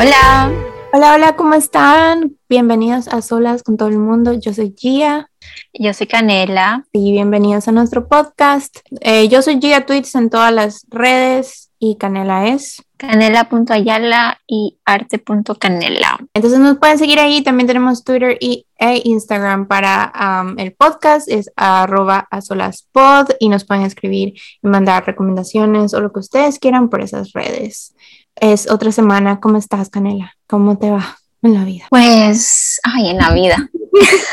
[0.00, 0.52] Hola.
[0.92, 2.36] Hola, hola, ¿cómo están?
[2.48, 4.32] Bienvenidos a Solas con todo el mundo.
[4.32, 5.28] Yo soy Gia.
[5.72, 6.86] Yo soy Canela.
[6.92, 8.78] Y bienvenidos a nuestro podcast.
[9.00, 16.18] Eh, yo soy Gia Tweets en todas las redes y Canela es canela.ayala y arte.canela.
[16.32, 17.42] Entonces nos pueden seguir ahí.
[17.42, 20.12] También tenemos Twitter y, e Instagram para
[20.44, 21.28] um, el podcast.
[21.28, 26.60] Es arroba a solaspod y nos pueden escribir y mandar recomendaciones o lo que ustedes
[26.60, 27.94] quieran por esas redes.
[28.40, 29.40] Es otra semana.
[29.40, 30.34] ¿Cómo estás, Canela?
[30.46, 31.86] ¿Cómo te va en la vida?
[31.90, 33.70] Pues, ay, en la vida.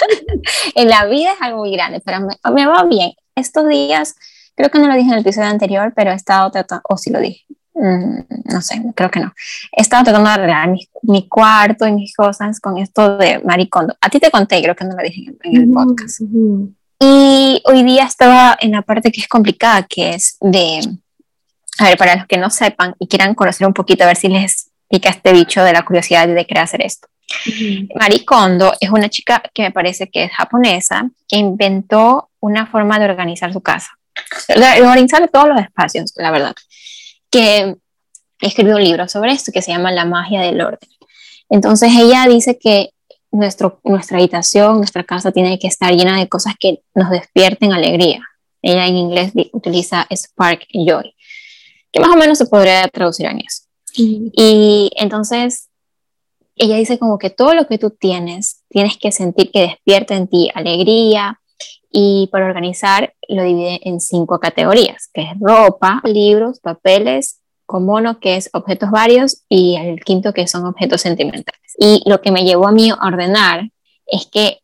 [0.76, 3.14] en la vida es algo muy grande, pero me, me va bien.
[3.36, 4.16] Estos días,
[4.56, 7.10] creo que no lo dije en el episodio anterior, pero he estado tratando, o sí
[7.10, 9.34] lo dije, Mm, no sé, creo que no.
[9.74, 13.96] He estado tratando de arreglar mi, cuarto y mis cosas con esto de maricondo.
[14.00, 16.22] A ti te conté, creo que no lo dije en, el podcast.
[17.00, 20.80] Y hoy día estaba en la parte que es complicada, que es de,
[21.80, 24.28] a ver, para los que no sepan y quieran conocer un poquito, a ver si
[24.28, 27.08] les pica este bicho de la curiosidad de querer hacer esto.
[27.96, 33.06] Maricondo es una chica que me parece que es japonesa, que inventó una forma de
[33.06, 33.98] organizar su casa.
[34.48, 36.56] De organizar todos los espacios, la verdad
[37.36, 37.76] que
[38.40, 40.90] escribió un libro sobre esto que se llama La magia del orden.
[41.50, 42.92] Entonces ella dice que
[43.32, 48.22] nuestro, nuestra habitación, nuestra casa tiene que estar llena de cosas que nos despierten alegría.
[48.62, 51.14] Ella en inglés utiliza spark joy,
[51.96, 53.64] que más o menos se podría traducir en eso.
[53.96, 55.70] Y entonces
[56.58, 60.28] ella dice como que todo lo que tú tienes, tienes que sentir que despierta en
[60.28, 61.40] ti alegría,
[61.90, 67.40] y para organizar lo divide en cinco categorías, que es ropa, libros, papeles,
[67.70, 71.62] mono que es objetos varios, y el quinto, que son objetos sentimentales.
[71.80, 73.70] Y lo que me llevó a mí a ordenar
[74.06, 74.60] es que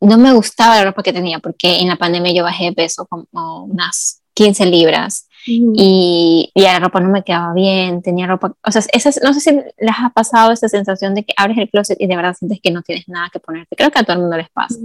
[0.00, 3.06] no me gustaba la ropa que tenía, porque en la pandemia yo bajé de peso
[3.06, 8.70] como unas 15 libras y, y, la ropa no me quedaba bien, tenía ropa, o
[8.72, 11.96] sea, esas, no sé si les ha pasado esa sensación de que abres el closet
[12.00, 14.22] y de verdad sientes que no tienes nada que ponerte, creo que a todo el
[14.22, 14.76] mundo les pasa,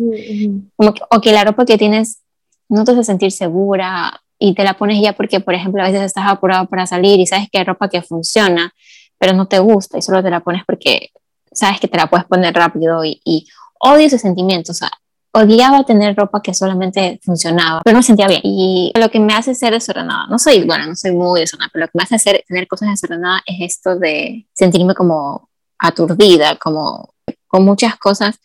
[0.75, 2.21] Como que, o que la ropa que tienes
[2.69, 6.03] no te hace sentir segura y te la pones ya porque, por ejemplo, a veces
[6.03, 8.73] estás apurado para salir y sabes que hay ropa que funciona,
[9.17, 11.09] pero no te gusta y solo te la pones porque
[11.51, 13.47] sabes que te la puedes poner rápido y, y
[13.79, 14.91] odio ese sentimiento, o sea,
[15.33, 18.41] odiaba tener ropa que solamente funcionaba, pero me sentía bien.
[18.43, 21.85] Y lo que me hace ser desordenada, no soy, bueno, no soy muy desordenada, pero
[21.85, 25.49] lo que me hace ser, tener cosas desordenadas es esto de sentirme como
[25.79, 27.13] aturdida, como
[27.47, 28.39] con muchas cosas,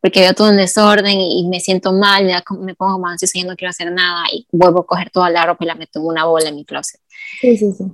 [0.00, 3.44] porque veo todo en desorden y, me siento mal, me, me pongo como ansiosa y
[3.44, 6.06] no quiero hacer nada y vuelvo a coger toda la ropa y la meto en
[6.06, 7.00] una bola en mi closet.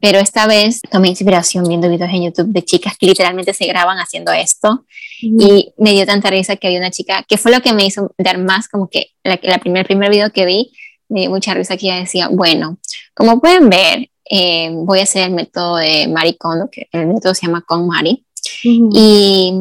[0.00, 3.98] Pero esta vez tomé inspiración viendo videos en YouTube de chicas que literalmente se graban
[3.98, 4.84] haciendo esto
[5.20, 8.14] y me dio tanta risa que había una chica, que fue lo que me hizo
[8.18, 10.72] dar más como que la, la primer, primer video que vi,
[11.08, 12.78] me dio mucha risa que ella decía, bueno,
[13.14, 17.34] como pueden ver, eh, voy a hacer el método de Marie Kondo, que el método
[17.34, 18.24] se llama Con Mari,
[18.62, 19.52] y,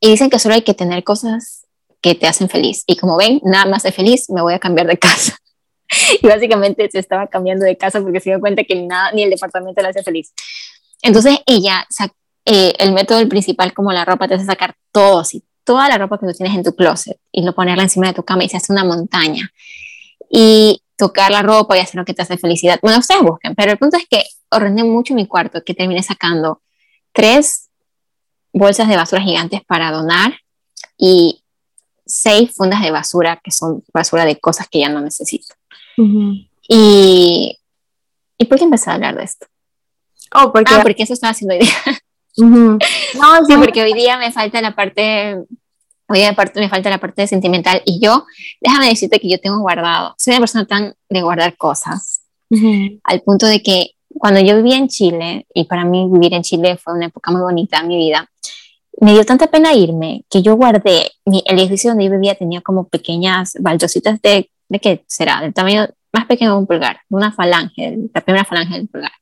[0.00, 1.66] y dicen que solo hay que tener cosas
[2.00, 2.84] que te hacen feliz.
[2.86, 5.36] Y como ven, nada más de feliz, me voy a cambiar de casa.
[6.22, 9.30] y básicamente se estaba cambiando de casa porque se dio cuenta que nada, ni el
[9.30, 10.32] departamento le hace feliz.
[11.02, 11.86] Entonces ella,
[12.44, 16.18] eh, el método principal como la ropa te hace sacar todo, así, toda la ropa
[16.18, 18.56] que tú tienes en tu closet y lo ponerla encima de tu cama y se
[18.56, 19.50] hace una montaña.
[20.30, 22.78] Y tocar la ropa y hacer lo que te hace felicidad.
[22.82, 26.60] Bueno, ustedes busquen, pero el punto es que ordené mucho mi cuarto, que terminé sacando
[27.12, 27.67] tres
[28.52, 30.34] bolsas de basura gigantes para donar
[30.96, 31.42] y
[32.06, 35.54] seis fundas de basura que son basura de cosas que ya no necesito.
[36.68, 37.58] Y,
[38.38, 39.46] ¿Y por qué empecé a hablar de esto?
[40.34, 40.72] Oh, porque...
[40.74, 41.72] Ah, porque eso estaba haciendo hoy día.
[42.40, 45.34] No, sí, porque hoy día me falta la parte,
[46.06, 48.26] hoy día me falta la parte sentimental y yo,
[48.60, 52.22] déjame decirte que yo tengo guardado, soy una persona tan de guardar cosas,
[53.02, 56.76] al punto de que cuando yo vivía en Chile, y para mí vivir en Chile
[56.76, 58.28] fue una época muy bonita en mi vida,
[59.00, 62.60] me dio tanta pena irme que yo guardé, mi, el edificio donde yo vivía tenía
[62.60, 65.40] como pequeñas baldositas de ¿de qué será?
[65.40, 69.12] Del tamaño más pequeño de un pulgar, de una falange, la primera falange del pulgar.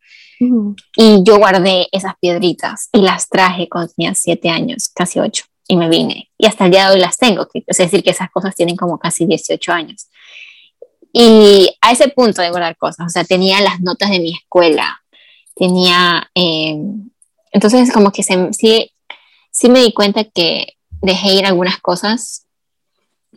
[0.97, 5.77] Y yo guardé esas piedritas y las traje cuando tenía siete años, casi ocho, y
[5.77, 6.31] me vine.
[6.37, 8.99] Y hasta el día de hoy las tengo, es decir, que esas cosas tienen como
[8.99, 10.09] casi 18 años.
[11.19, 15.01] Y a ese punto de guardar cosas, o sea, tenía las notas de mi escuela,
[15.55, 16.77] tenía, eh,
[17.53, 18.93] entonces como que se, sí,
[19.51, 22.47] sí me di cuenta que dejé ir algunas cosas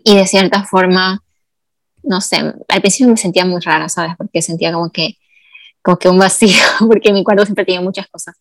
[0.03, 1.23] y de cierta forma
[2.03, 4.13] no sé, al principio me sentía muy rara, ¿sabes?
[4.17, 5.17] Porque sentía como que,
[5.81, 8.35] como que un vacío, porque mi cuarto siempre tenía muchas cosas.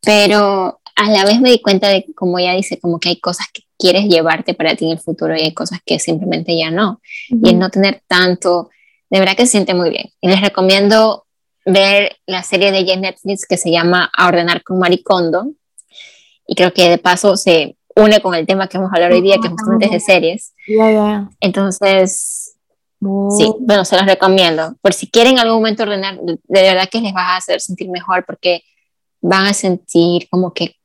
[0.00, 3.46] Pero a la vez me di cuenta de, como ella dice, como que hay cosas
[3.52, 7.00] que quieres llevarte para ti en el futuro y hay cosas que simplemente ya no.
[7.28, 8.70] Y el no tener tanto,
[9.10, 10.10] de verdad que se siente muy bien.
[10.20, 11.26] Y les recomiendo
[11.66, 15.46] ver la serie de Netflix que se llama A ordenar con Maricondo.
[16.46, 19.22] y creo que de paso se une con el tema que vamos a hablar hoy
[19.22, 20.54] día, que justamente es de series.
[21.40, 22.56] Entonces,
[23.00, 24.76] sí, bueno, se los recomiendo.
[24.82, 27.88] Por si quieren en algún momento ordenar, de verdad que les va a hacer sentir
[27.88, 28.62] mejor porque
[29.20, 30.76] van a sentir como que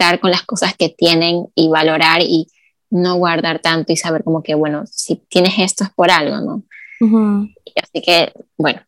[0.00, 2.48] conectar con las cosas que tienen y valorar y
[2.90, 6.62] no guardar tanto y saber como que, bueno, si tienes esto es por algo, ¿no?
[7.76, 8.80] Así que, bueno,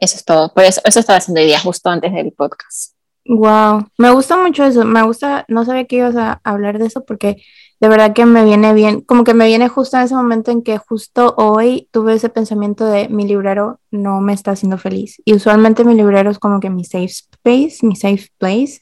[0.00, 0.52] eso es todo.
[0.54, 2.94] Por eso, eso estaba haciendo hoy día, justo antes del podcast.
[3.26, 4.84] Wow, me gusta mucho eso.
[4.84, 7.42] Me gusta, no sabía que ibas a hablar de eso porque
[7.80, 10.62] de verdad que me viene bien, como que me viene justo en ese momento en
[10.62, 15.20] que justo hoy tuve ese pensamiento de mi librero no me está haciendo feliz.
[15.24, 18.80] Y usualmente mi librero es como que mi safe space, mi safe place.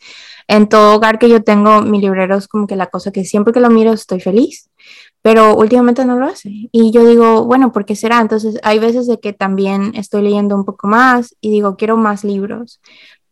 [0.48, 3.52] En todo hogar que yo tengo, mi librero es como que la cosa que siempre
[3.52, 4.70] que lo miro estoy feliz,
[5.22, 6.50] pero últimamente no lo hace.
[6.70, 8.20] Y yo digo, bueno, ¿por qué será?
[8.20, 12.24] Entonces hay veces de que también estoy leyendo un poco más y digo, quiero más
[12.24, 12.80] libros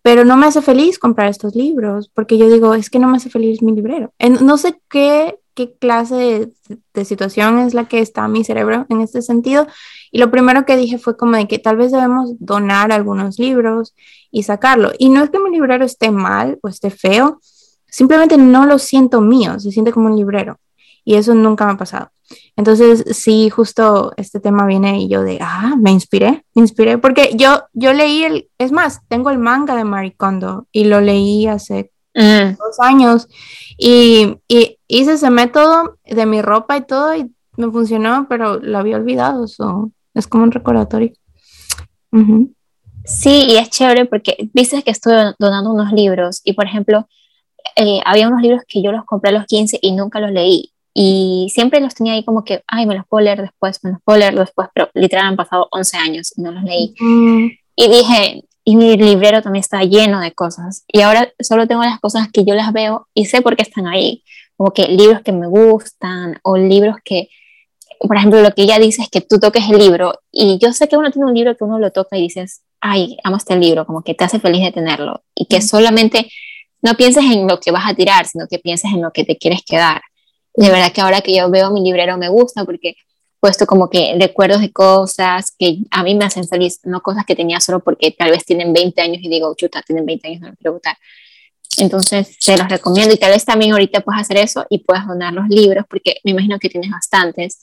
[0.02, 3.18] pero no me hace feliz comprar estos libros, porque yo digo, es que no me
[3.18, 4.12] hace feliz mi librero.
[4.40, 6.50] no sé qué, qué clase
[6.94, 9.66] de, situación es la que está mi cerebro en este sentido.
[10.10, 13.94] Y lo primero que dije fue como de que tal vez debemos donar algunos libros
[14.30, 14.92] y sacarlo.
[14.98, 17.40] Y no es que mi librero esté mal o esté feo,
[17.86, 20.58] simplemente no lo siento mío, se siente como un librero.
[21.04, 22.10] Y eso nunca me ha pasado.
[22.56, 27.32] Entonces, sí, justo este tema viene y yo de, ah, me inspiré, me inspiré, porque
[27.34, 31.48] yo, yo leí el, es más, tengo el manga de Marie Kondo y lo leí
[31.48, 32.56] hace mm.
[32.56, 33.28] dos años
[33.78, 38.78] y, y, hice ese método de mi ropa y todo y me funcionó, pero lo
[38.78, 41.12] había olvidado, so, es como un recordatorio.
[43.04, 47.08] Sí, y es chévere porque viste que estuve donando unos libros y, por ejemplo,
[47.76, 50.72] eh, había unos libros que yo los compré a los 15 y nunca los leí
[50.92, 54.00] y siempre los tenía ahí como que, ay, me los puedo leer después, me los
[54.02, 56.94] puedo leer después, pero literal han pasado 11 años y no los leí.
[57.76, 60.84] Y dije, y mi librero también está lleno de cosas.
[60.88, 63.86] Y ahora solo tengo las cosas que yo las veo y sé por qué están
[63.86, 64.22] ahí.
[64.56, 67.28] Como que libros que me gustan o libros que,
[68.00, 70.88] por ejemplo, lo que ella dice es que tú toques el libro y yo sé
[70.88, 73.86] que uno tiene un libro que uno lo toca y dices, ay, amo este libro,
[73.86, 76.30] como que te hace feliz de tenerlo y que solamente
[76.82, 79.36] no pienses en lo que vas a tirar, sino que pienses en lo que te
[79.36, 80.02] quieres quedar
[80.54, 82.96] de verdad que ahora que yo veo mi librero me gusta porque
[83.40, 87.34] puesto como que recuerdos de cosas que a mí me hacen feliz, no cosas que
[87.34, 90.50] tenía solo porque tal vez tienen 20 años y digo, chuta, tienen 20 años, no
[90.50, 90.96] me quiero gustar.
[91.78, 95.32] Entonces, se los recomiendo y tal vez también ahorita puedes hacer eso y puedes donar
[95.32, 97.62] los libros porque me imagino que tienes bastantes.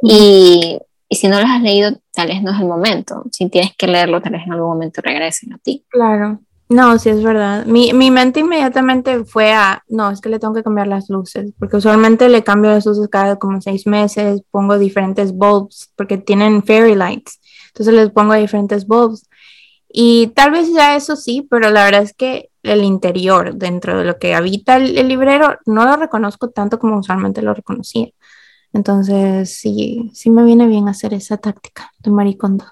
[0.00, 0.78] Y,
[1.08, 3.24] y, si no los has leído, tal vez no es el momento.
[3.32, 5.84] Si tienes que leerlo, tal vez en algún momento regresen a ti.
[5.88, 6.40] Claro.
[6.68, 7.64] No, sí es verdad.
[7.64, 11.52] Mi, mi, mente inmediatamente fue a, no, es que le tengo que cambiar las luces,
[11.58, 16.64] porque usualmente le cambio las luces cada como seis meses, pongo diferentes bulbs, porque tienen
[16.64, 19.28] fairy lights, entonces les pongo diferentes bulbs.
[19.88, 24.04] Y tal vez ya eso sí, pero la verdad es que el interior, dentro de
[24.04, 28.08] lo que habita el, el librero, no lo reconozco tanto como usualmente lo reconocía.
[28.72, 32.66] Entonces, sí, sí me viene bien hacer esa táctica de maricondo.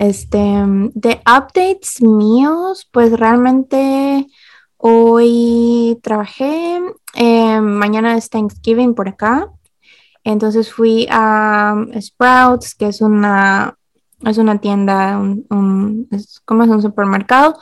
[0.00, 4.26] Este, de updates míos, pues realmente
[4.78, 6.80] hoy trabajé,
[7.16, 9.50] eh, mañana es Thanksgiving por acá,
[10.24, 13.76] entonces fui a um, Sprouts, que es una,
[14.24, 15.20] es una tienda,
[16.12, 17.58] es como es un supermercado,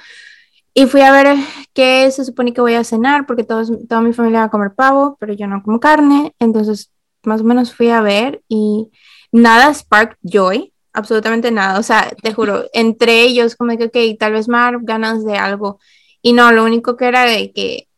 [0.72, 1.36] y fui a ver
[1.74, 4.74] qué se supone que voy a cenar, porque todos, toda mi familia va a comer
[4.76, 6.92] pavo, pero yo no como carne, entonces
[7.24, 8.92] más o menos fui a ver y
[9.32, 11.78] nada Spark Joy, absolutamente nada.
[11.78, 15.80] O sea, te juro, entre ellos, como que, ok, tal vez más ganas de algo.
[16.22, 17.88] Y no, lo único que era de que,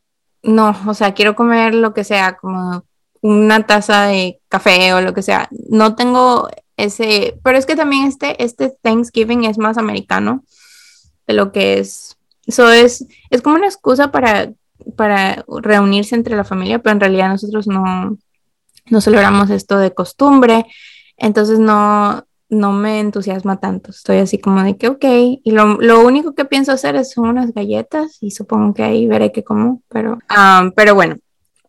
[0.43, 2.85] no, o sea, quiero comer lo que sea, como
[3.21, 5.49] una taza de café o lo que sea.
[5.69, 10.43] No tengo ese, pero es que también este, este Thanksgiving es más americano
[11.27, 12.17] de lo que es.
[12.47, 14.51] Eso es, es como una excusa para,
[14.95, 18.17] para reunirse entre la familia, pero en realidad nosotros no,
[18.87, 20.65] no celebramos esto de costumbre.
[21.17, 23.89] Entonces no, no me entusiasma tanto.
[23.91, 25.05] Estoy así como de que, ok,
[25.43, 29.31] y lo, lo, único que pienso hacer es unas galletas y supongo que ahí veré
[29.31, 31.15] qué como, pero, um, pero bueno,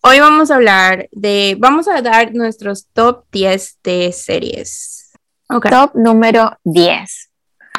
[0.03, 5.12] hoy vamos a hablar de, vamos a dar nuestros top 10 de series.
[5.49, 5.71] Okay.
[5.71, 7.31] Top número 10,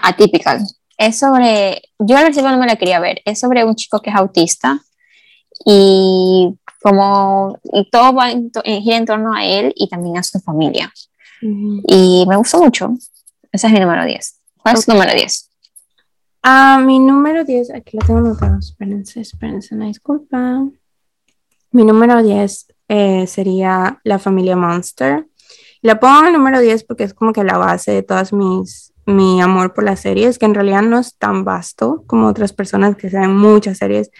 [0.01, 0.61] Atypical.
[0.97, 4.11] Es sobre, yo al principio no me la quería ver, es sobre un chico que
[4.11, 4.79] es autista
[5.65, 10.39] y como y todo va en, gira en torno a él y también a su
[10.39, 10.91] familia.
[11.45, 12.93] Y me gustó mucho.
[13.51, 14.39] Ese es mi número 10.
[14.61, 15.49] ¿Cuál es tu número 10?
[16.43, 18.57] Ah, mi número 10, aquí la tengo anotada.
[18.59, 20.63] Espérense, espérense, una disculpa.
[21.71, 25.27] Mi número 10 eh, sería La familia Monster.
[25.81, 28.93] La pongo en el número 10 porque es como que la base de todas mis
[29.05, 32.95] mi amor por las series, que en realidad no es tan vasto como otras personas
[32.95, 34.11] que saben muchas series.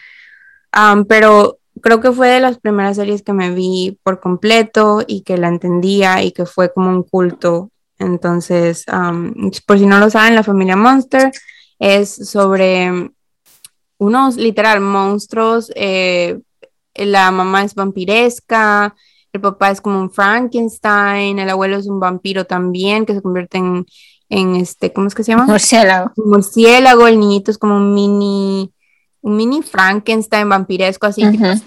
[1.08, 5.38] pero creo que fue de las primeras series que me vi por completo y que
[5.38, 7.70] la entendía y que fue como un culto.
[8.00, 8.86] Entonces,
[9.65, 11.32] por si no lo saben, la familia Monster
[11.80, 13.12] es sobre
[13.98, 15.72] unos literal monstruos.
[15.75, 16.39] Eh,
[16.96, 18.96] la mamá es vampiresca,
[19.32, 23.58] el papá es como un Frankenstein, el abuelo es un vampiro también que se convierte
[23.58, 23.86] en,
[24.30, 25.46] en este, ¿cómo es que se llama?
[25.46, 26.12] Murciélago.
[26.18, 28.72] Murciélago, el niñito es como un mini,
[29.24, 31.24] un mini Frankenstein vampiresco así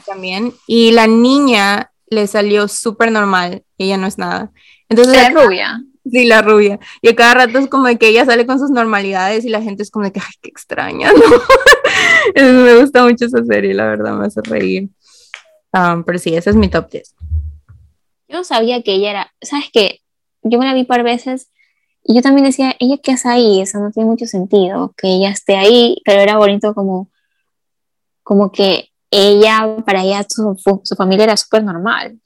[0.06, 0.52] también.
[0.66, 4.52] Y la niña le salió súper normal, ella no es nada.
[4.88, 5.82] Entonces, la rubia.
[6.08, 6.78] Sí, la rubia.
[7.02, 9.82] Y a cada rato es como que ella sale con sus normalidades y la gente
[9.82, 11.10] es como de que, ay, qué extraña,
[12.36, 12.42] ¿no?
[12.52, 14.90] me gusta mucho esa serie, la verdad, me hace reír.
[15.72, 17.14] Um, pero sí, ese es mi top 10.
[18.28, 20.00] Yo no sabía que ella era, ¿sabes qué?
[20.42, 21.50] Yo me la vi par veces
[22.04, 23.60] y yo también decía, ¿ella qué hace ahí?
[23.60, 27.10] Eso no tiene mucho sentido, que ella esté ahí, pero era bonito como,
[28.26, 32.18] como que ella, para ella su, su familia era súper normal.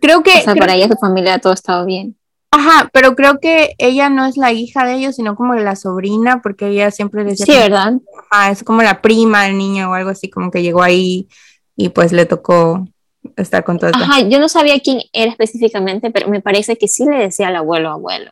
[0.00, 0.38] Creo que...
[0.38, 2.16] O sea, para ella su familia todo estaba bien.
[2.50, 6.40] Ajá, pero creo que ella no es la hija de ellos, sino como la sobrina,
[6.40, 7.44] porque ella siempre decía...
[7.44, 7.98] Sí, ¿verdad?
[8.30, 11.28] Ah, es como la prima del niño o algo así, como que llegó ahí
[11.76, 12.88] y pues le tocó
[13.36, 17.04] estar con todo Ajá, yo no sabía quién era específicamente, pero me parece que sí
[17.04, 18.30] le decía al abuelo abuelo.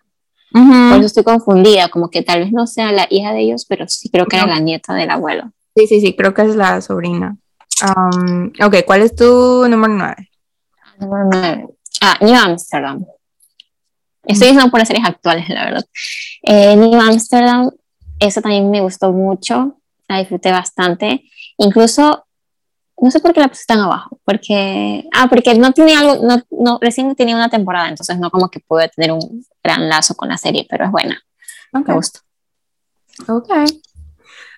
[0.52, 3.86] Por eso estoy confundida, como que tal vez no sea la hija de ellos, pero
[3.88, 5.52] sí creo que era la nieta del abuelo.
[5.74, 7.36] Sí, sí, sí, creo que es la sobrina.
[7.82, 10.30] Um, ok, ¿cuál es tu número nueve?
[10.98, 11.66] Número nueve.
[12.02, 13.04] Ah, New Amsterdam.
[14.24, 15.84] Estoy diciendo por las series actuales, la verdad.
[16.42, 17.70] Eh, New Amsterdam,
[18.18, 21.24] eso también me gustó mucho, la disfruté bastante.
[21.56, 22.26] Incluso
[23.00, 26.42] no sé por qué la puse tan abajo, porque, ah, porque no tiene algo, no,
[26.50, 30.28] no, recién tenía una temporada, entonces no como que pude tener un gran lazo con
[30.28, 31.18] la serie, pero es buena.
[31.72, 32.20] Me gusta.
[33.26, 33.50] Ok.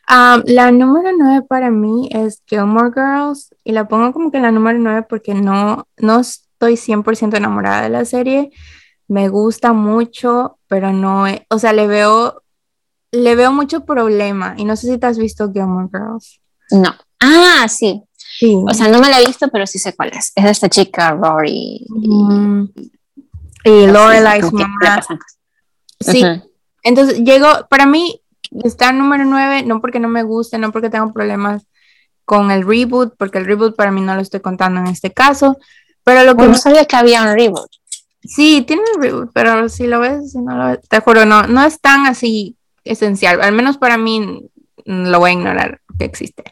[0.09, 4.50] Um, la número nueve para mí es Gilmore Girls y la pongo como que la
[4.50, 8.50] número nueve porque no, no estoy 100% enamorada de la serie.
[9.09, 12.42] Me gusta mucho, pero no, o sea, le veo,
[13.11, 16.40] le veo mucho problema y no sé si te has visto Gilmore Girls.
[16.71, 16.94] No.
[17.21, 18.04] Ah, sí,
[18.66, 20.32] o sea, no me la he visto, pero sí sé cuál es.
[20.35, 21.87] Es de esta chica, Rory.
[23.64, 25.02] Y, Lorelai, su mamá.
[26.00, 26.25] Sí.
[26.82, 28.21] Entonces, llegó, para mí,
[28.64, 31.66] está número 9, no porque no me guste, no porque tengo problemas
[32.25, 35.59] con el reboot, porque el reboot para mí no lo estoy contando en este caso.
[36.04, 36.47] Pero lo que.
[36.49, 37.71] no sabía que había un reboot.
[38.25, 41.47] Sí, tiene un reboot, pero si lo ves, si no lo ves, te juro, no,
[41.47, 43.40] no es tan así esencial.
[43.40, 44.49] Al menos para mí
[44.85, 46.44] lo voy a ignorar que existe.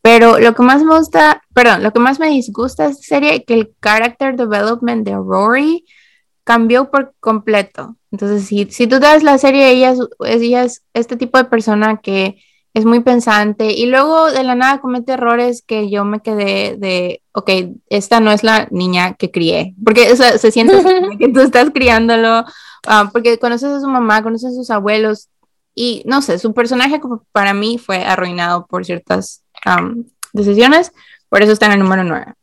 [0.00, 3.44] Pero lo que más me gusta, perdón, lo que más me disgusta de esta serie
[3.44, 5.84] que el character development de Rory
[6.44, 7.97] cambió por completo.
[8.10, 11.98] Entonces, si, si tú das la serie, ella es, ella es este tipo de persona
[11.98, 12.38] que
[12.74, 17.22] es muy pensante y luego de la nada comete errores que yo me quedé de,
[17.32, 17.50] ok,
[17.88, 20.74] esta no es la niña que crié, porque se siente
[21.18, 22.44] que tú estás criándolo,
[22.86, 25.28] ah, porque conoces a su mamá, conoces a sus abuelos,
[25.74, 27.00] y no sé, su personaje
[27.30, 29.44] para mí fue arruinado por ciertas
[30.32, 30.92] decisiones,
[31.28, 32.34] por eso está en el número 9.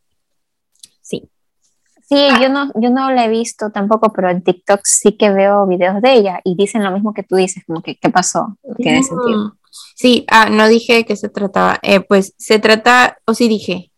[2.08, 2.28] Sí.
[2.40, 6.02] Yo no, yo no la he visto tampoco, pero en TikTok sí que veo videos
[6.02, 9.56] de ella y dicen lo mismo que tú dices, como que qué pasó, qué sentido.
[9.96, 13.92] Sí, ah, no dije que se trataba, eh, pues se trata, o sí dije.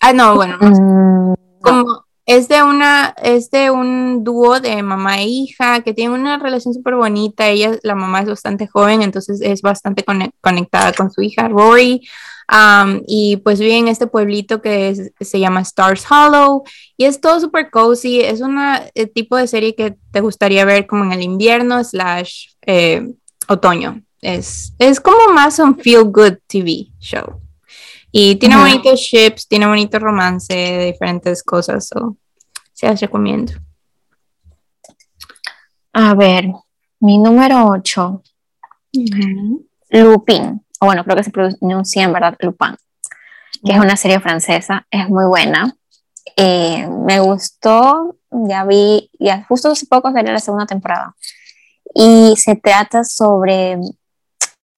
[0.00, 5.26] Ah, no, bueno, mm, como es de una, es de un dúo de mamá e
[5.26, 7.48] hija que tiene una relación súper bonita.
[7.48, 10.04] Ella, la mamá es bastante joven, entonces es bastante
[10.40, 12.00] conectada con su hija Rory.
[13.06, 16.62] y pues vive en este pueblito que se llama Stars Hollow
[16.96, 18.20] y es todo súper cozy.
[18.20, 18.58] Es un
[18.94, 23.06] eh, tipo de serie que te gustaría ver como en el invierno slash eh,
[23.48, 24.02] otoño.
[24.22, 27.43] Es, es como más un feel good TV show.
[28.16, 31.88] Y tiene bonitos ships, tiene bonito romance, diferentes cosas.
[31.88, 32.16] So,
[32.72, 33.54] se las recomiendo.
[35.92, 36.44] A ver,
[37.00, 38.22] mi número 8.
[39.90, 40.64] Lupin.
[40.78, 42.76] O bueno, creo que se pronuncia en verdad Lupin.
[43.64, 44.86] Que es una serie francesa.
[44.92, 45.76] Es muy buena.
[46.36, 48.16] Eh, me gustó.
[48.30, 51.16] Ya vi, ya justo hace poco salió la segunda temporada.
[51.92, 53.76] Y se trata sobre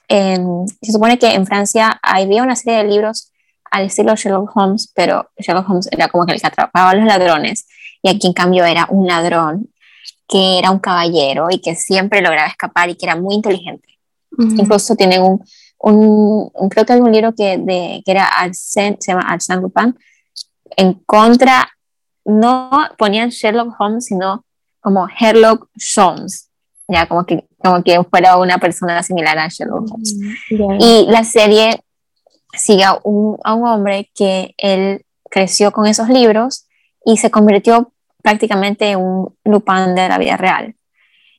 [0.08, 3.32] se supone que en Francia había una serie de libros
[3.70, 7.04] al estilo Sherlock Holmes, pero Sherlock Holmes era como que el que atrapaba a los
[7.04, 7.66] ladrones
[8.02, 9.68] y aquí en cambio era un ladrón
[10.28, 13.88] que era un caballero y que siempre lograba escapar y que era muy inteligente.
[14.38, 15.44] Incluso tienen un,
[15.78, 19.96] un, creo que hay un libro que, de, que era Arsène, se llama Arsène Lupin,
[20.76, 21.68] en contra,
[22.24, 24.44] no ponían Sherlock Holmes, sino
[24.80, 26.46] como Sherlock Holmes
[26.88, 30.16] ya como que, como que fuera una persona similar a Sherlock Holmes.
[30.78, 31.80] Y la serie
[32.52, 36.66] sigue a un, a un, hombre que él creció con esos libros
[37.04, 37.92] y se convirtió
[38.22, 40.74] prácticamente en un Lupin de la vida real.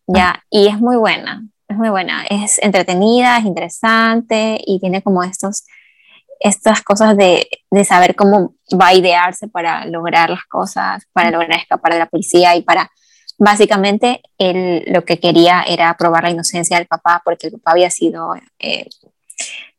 [0.05, 0.43] Ya, ah.
[0.49, 5.65] y es muy buena, es muy buena, es entretenida, es interesante y tiene como estos,
[6.39, 11.59] estas cosas de, de saber cómo va a idearse para lograr las cosas, para lograr
[11.59, 12.89] escapar de la policía y para
[13.37, 17.89] básicamente él lo que quería era probar la inocencia del papá porque el papá había
[17.89, 18.87] sido eh,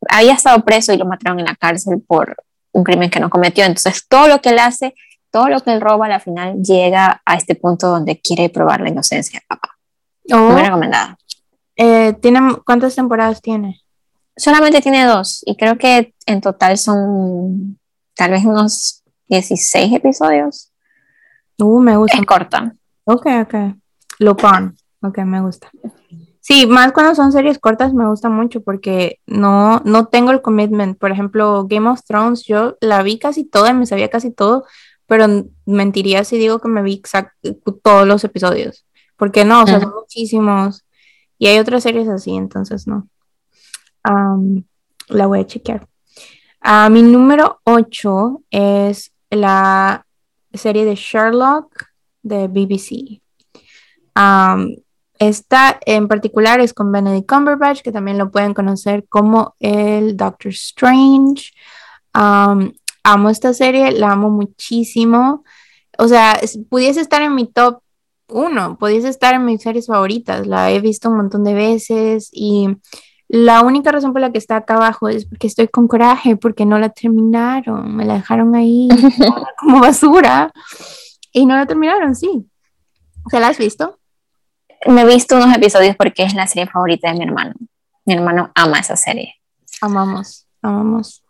[0.09, 2.37] había estado preso y lo mataron en la cárcel por
[2.73, 3.65] un crimen que no cometió.
[3.65, 4.95] Entonces todo lo que él hace
[5.31, 8.89] todo lo que él roba al final llega a este punto donde quiere probar la
[8.89, 9.77] inocencia del papá.
[10.33, 10.53] Oh.
[10.53, 11.19] muy recomendada.
[11.77, 13.83] Eh, ¿tiene, ¿cuántas temporadas tiene?
[14.39, 17.79] solamente tiene dos y creo que en total son
[18.15, 20.73] tal vez unos 16 episodios.
[21.59, 22.19] Uh, me gusta.
[22.19, 22.73] Es corta
[23.11, 23.55] Ok, ok.
[24.19, 24.77] Lupin.
[25.01, 25.71] Ok, me gusta.
[26.41, 30.99] Sí, más cuando son series cortas me gusta mucho porque no, no tengo el commitment.
[30.99, 34.67] Por ejemplo, Game of Thrones, yo la vi casi toda, me sabía casi todo,
[35.07, 35.27] pero
[35.65, 37.01] mentiría si digo que me vi
[37.83, 38.85] todos los episodios.
[39.17, 40.85] Porque no, o sea, son muchísimos.
[41.39, 43.09] Y hay otras series así, entonces no.
[45.09, 45.89] la voy a chequear.
[46.63, 50.05] Uh, mi número 8 es la
[50.53, 51.88] serie de Sherlock
[52.23, 53.21] de BBC.
[55.19, 60.53] esta en particular es con Benedict Cumberbatch, que también lo pueden conocer como el Doctor
[60.53, 61.53] Strange.
[62.13, 65.45] amo esta serie, la amo muchísimo.
[65.99, 67.81] O sea, pudiese estar en mi top
[68.29, 70.47] uno, pudiese estar en mis series favoritas.
[70.47, 72.69] La he visto un montón de veces y
[73.29, 76.65] la única razón por la que está acá abajo es porque estoy con coraje, porque
[76.65, 78.89] no la terminaron, me la dejaron ahí
[79.59, 80.51] como basura.
[81.33, 82.49] Y no la terminaron, sí.
[83.31, 83.99] ¿Se la has visto?
[84.87, 87.55] Me he visto unos episodios porque es la serie favorita de mi hermano.
[88.05, 89.35] Mi hermano ama esa serie.
[89.81, 91.23] Amamos, amamos.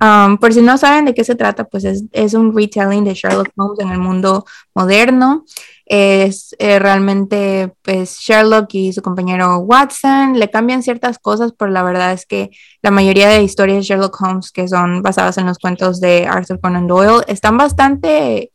[0.00, 3.14] Um, por si no saben de qué se trata, pues es, es, un retelling de
[3.14, 5.44] Sherlock Holmes en el mundo moderno.
[5.84, 11.82] Es eh, realmente, pues Sherlock y su compañero Watson le cambian ciertas cosas, pero la
[11.82, 12.50] verdad es que
[12.82, 16.60] la mayoría de historias de Sherlock Holmes que son basadas en los cuentos de Arthur
[16.60, 18.52] Conan Doyle están bastante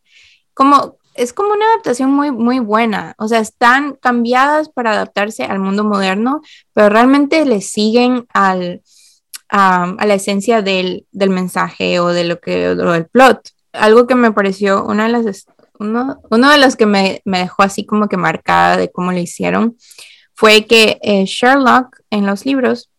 [0.54, 3.16] como, es como una adaptación muy, muy buena.
[3.18, 6.42] O sea, están cambiadas para adaptarse al mundo moderno,
[6.74, 8.82] pero realmente le siguen al,
[9.50, 13.50] a la esencia del, del, mensaje o de lo que, o del plot.
[13.74, 15.46] Algo que me pareció, una de las,
[15.80, 19.20] uno, uno de los que me, me, dejó así como que marcada de cómo lo
[19.20, 19.78] hicieron,
[20.36, 22.90] fue que eh, Sherlock en los libros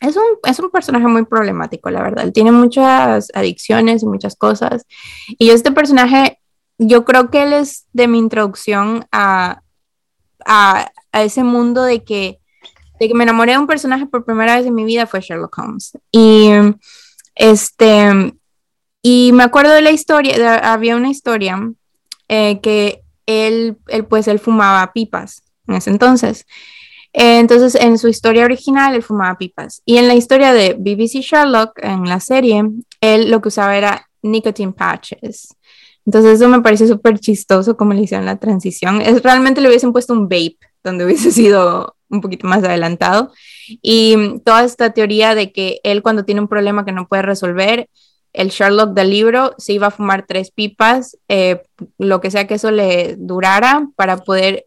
[0.00, 2.30] es un, es un, personaje muy problemático, la verdad.
[2.32, 4.86] Tiene muchas adicciones y muchas cosas.
[5.26, 6.38] Y este personaje
[6.78, 9.62] yo creo que él es de mi introducción a,
[10.46, 12.38] a, a, ese mundo de que,
[13.00, 15.58] de que me enamoré de un personaje por primera vez en mi vida fue Sherlock
[15.58, 15.98] Holmes.
[16.12, 16.50] Y
[17.38, 18.34] este,
[19.02, 21.72] y me acuerdo de la historia, había una historia
[22.28, 26.46] eh, que él, él, pues, él fumaba pipas en ese entonces.
[27.12, 29.82] entonces, en su historia original, él fumaba pipas.
[29.84, 32.64] Y en la historia de BBC Sherlock, en la serie,
[33.00, 35.54] él lo que usaba era nicotine patches.
[36.08, 39.02] Entonces eso me parece súper chistoso como le hicieron la transición.
[39.02, 43.30] Es, realmente le hubiesen puesto un vape donde hubiese sido un poquito más adelantado.
[43.82, 47.90] Y toda esta teoría de que él cuando tiene un problema que no puede resolver,
[48.32, 51.60] el Sherlock del libro se iba a fumar tres pipas, eh,
[51.98, 54.64] lo que sea que eso le durara para poder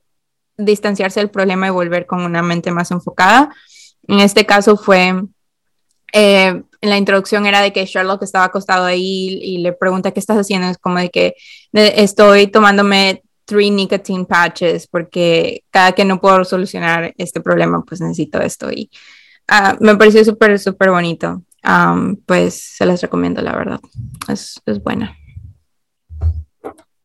[0.57, 3.49] distanciarse del problema y volver con una mente más enfocada.
[4.07, 5.23] En este caso fue
[6.13, 10.19] eh, en la introducción era de que Sherlock estaba acostado ahí y le pregunta qué
[10.19, 10.67] estás haciendo.
[10.67, 11.35] Es como de que
[11.73, 18.41] estoy tomándome three nicotine patches porque cada que no puedo solucionar este problema, pues necesito
[18.41, 18.71] esto.
[18.71, 18.89] Y
[19.51, 21.43] uh, me pareció súper, súper bonito.
[21.63, 23.79] Um, pues se las recomiendo, la verdad.
[24.27, 25.15] Es, es buena.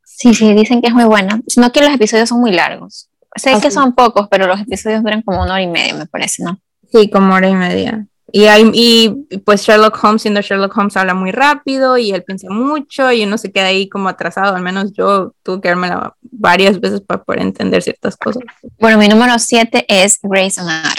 [0.05, 1.43] Sí, sí, dicen que es muy buena.
[1.47, 3.11] Sino que los episodios son muy largos.
[3.35, 6.43] Sé que son pocos, pero los episodios duran como una hora y media, me parece,
[6.43, 6.59] ¿no?
[6.91, 8.07] Sí, como hora y media.
[8.33, 12.49] Y, hay, y pues Sherlock Holmes, siendo Sherlock Holmes, habla muy rápido y él piensa
[12.51, 14.57] mucho y uno se queda ahí como atrasado.
[14.57, 15.91] Al menos yo tuve que darme
[16.23, 18.43] varias veces para poder entender ciertas cosas.
[18.79, 20.97] Bueno, mi número 7 es Grey's Anatomy.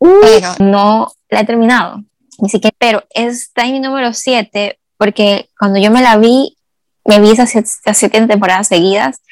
[0.00, 2.02] Pero no la he terminado,
[2.38, 2.74] ni siquiera.
[2.78, 6.56] Pero está en mi número 7 porque cuando yo me la vi,
[7.04, 9.22] me vi esas siete, temporadas seguidas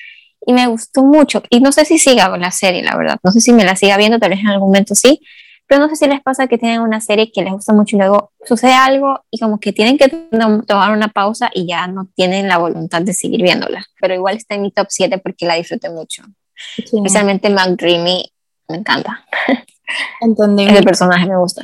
[0.46, 1.42] y me gustó mucho.
[1.50, 3.18] Y no sé si siga con la serie, la verdad.
[3.24, 5.20] No sé si me la siga viendo, tal vez en algún momento sí
[5.66, 7.98] pero no sé si les pasa que tienen una serie que les gusta mucho y
[7.98, 12.48] luego sucede algo y como que tienen que tomar una pausa y ya no tienen
[12.48, 13.84] la voluntad de seguir viéndola.
[14.00, 16.22] Pero igual está en mi top 7 porque la disfruté mucho.
[16.76, 18.32] Especialmente McDreamy,
[18.68, 19.24] me encanta.
[20.20, 21.62] Entonces, Ese personaje me gusta.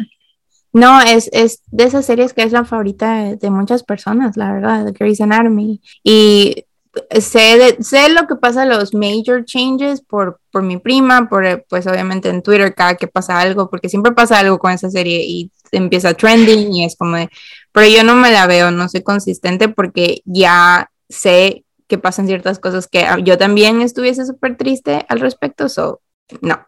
[0.73, 4.85] No, es, es de esas series que es la favorita de, muchas personas, la verdad,
[4.85, 5.81] de Grey's Anatomy.
[6.03, 6.65] Y
[7.11, 12.29] sé, sé lo que pasa los major changes por, por mi prima, por pues obviamente
[12.29, 16.15] en Twitter cada que pasa algo, porque siempre pasa algo con esa serie y empieza
[16.15, 17.31] trending y es como de,
[17.73, 22.59] pero yo no me la veo, no soy consistente porque ya sé que pasan ciertas
[22.59, 26.03] cosas que yo también estuviese súper triste al respecto, so
[26.41, 26.67] no,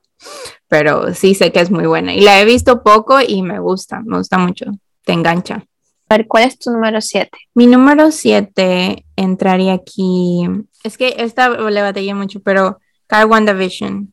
[0.68, 4.00] pero sí sé que es muy buena y la he visto poco y me gusta,
[4.00, 4.66] me gusta mucho,
[5.04, 5.66] te engancha.
[6.08, 7.30] Ver, ¿cuál es tu número 7?
[7.54, 10.46] Mi número 7 entraría aquí.
[10.82, 14.12] Es que esta le batallé mucho, pero Car WandaVision.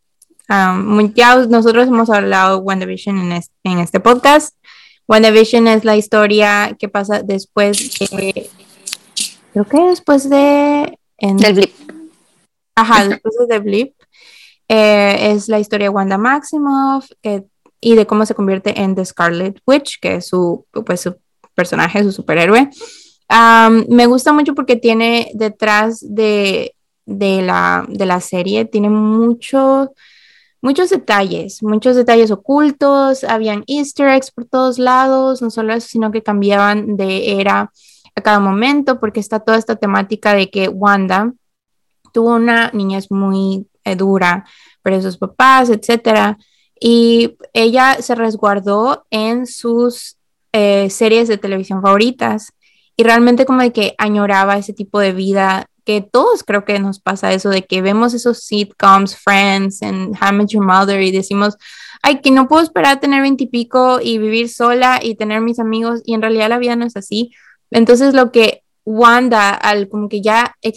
[0.50, 4.56] Um, ya nosotros hemos hablado de WandaVision en este, en este podcast.
[5.08, 8.50] WandaVision es la historia que pasa después de.
[9.54, 10.98] Creo que después de.
[11.18, 11.92] En, del blip.
[12.76, 13.94] Ajá, después de Blip.
[14.68, 17.10] Eh, es la historia de Wanda Maximoff
[17.82, 21.18] y de cómo se convierte en The Scarlet Witch, que es su, pues, su
[21.56, 22.70] personaje, su superhéroe.
[23.88, 29.92] me gusta mucho porque tiene detrás de, de, la, de la serie, tiene mucho,
[30.62, 36.12] muchos detalles, muchos detalles ocultos, habían easter eggs por todos lados, no solo eso, sino
[36.12, 37.72] que cambiaban de era
[38.16, 41.34] a cada momento, porque está toda esta temática de que Wanda
[42.12, 44.46] tuvo una niñez muy eh, dura,
[44.82, 46.38] pero sus papás, etcétera,
[46.80, 50.18] y ella se resguardó en sus
[50.54, 52.54] eh, series de televisión favoritas
[52.96, 57.00] y realmente como de que añoraba ese tipo de vida que todos creo que nos
[57.00, 61.58] pasa eso de que vemos esos sitcoms, Friends and How I Your Mother y decimos,
[62.04, 65.60] ay, que no puedo esperar a tener veintipico y, y vivir sola y tener mis
[65.60, 67.32] amigos y en realidad la vida no es así.
[67.72, 70.72] Entonces lo que Wanda, al como que ya eh,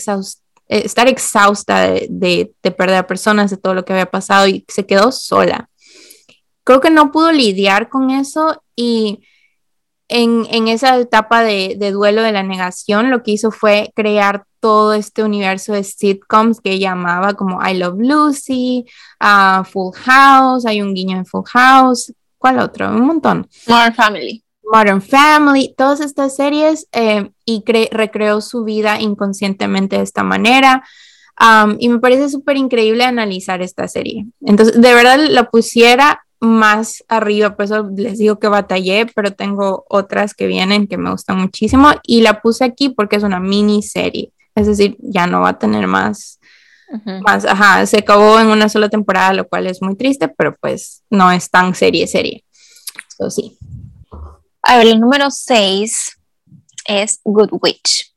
[0.68, 4.64] estar exhausta de, de, de perder a personas, de todo lo que había pasado y
[4.68, 5.68] se quedó sola.
[6.64, 9.20] Creo que no pudo lidiar con eso y
[10.08, 15.22] en, esa etapa de, duelo de la negación, lo que hizo fue crear todo este
[15.22, 18.86] universo de sitcoms que llamaba como I Love Lucy,
[19.20, 22.90] uh, Full House, hay un guiño en Full House, ¿cuál otro?
[22.90, 23.48] Un montón.
[23.66, 24.44] Modern Family.
[24.72, 30.82] Modern Family, todas estas series eh, y recreó su vida inconscientemente de esta manera.
[31.40, 34.26] Um, y me parece súper increíble analizar esta serie.
[34.40, 39.84] Entonces, de verdad la pusiera más arriba, por eso les digo que batallé, pero tengo
[39.88, 44.32] otras que vienen que me gustan muchísimo y la puse aquí porque es una miniserie,
[44.54, 46.38] es decir, ya no va a tener más,
[47.22, 51.02] más, ajá, se acabó en una sola temporada, lo cual es muy triste, pero pues
[51.10, 52.44] no es tan serie, serie.
[53.08, 53.58] Eso sí.
[54.62, 56.18] A ver, el número 6
[56.86, 58.12] es Good Witch.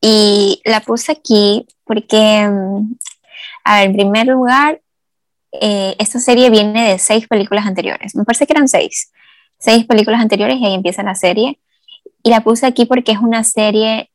[0.00, 2.94] Y la puse aquí porque, mm,
[3.64, 4.80] a ver, en primer lugar,
[5.60, 8.14] eh, esta serie viene de seis películas anteriores.
[8.14, 9.12] Me parece que eran seis.
[9.58, 11.60] Seis películas anteriores y ahí empieza la serie.
[12.22, 14.10] Y la puse aquí porque es una serie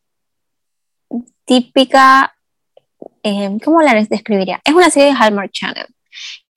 [1.45, 2.35] típica,
[3.23, 4.61] eh, ¿cómo la describiría?
[4.65, 5.87] Es una serie de Hallmark Channel.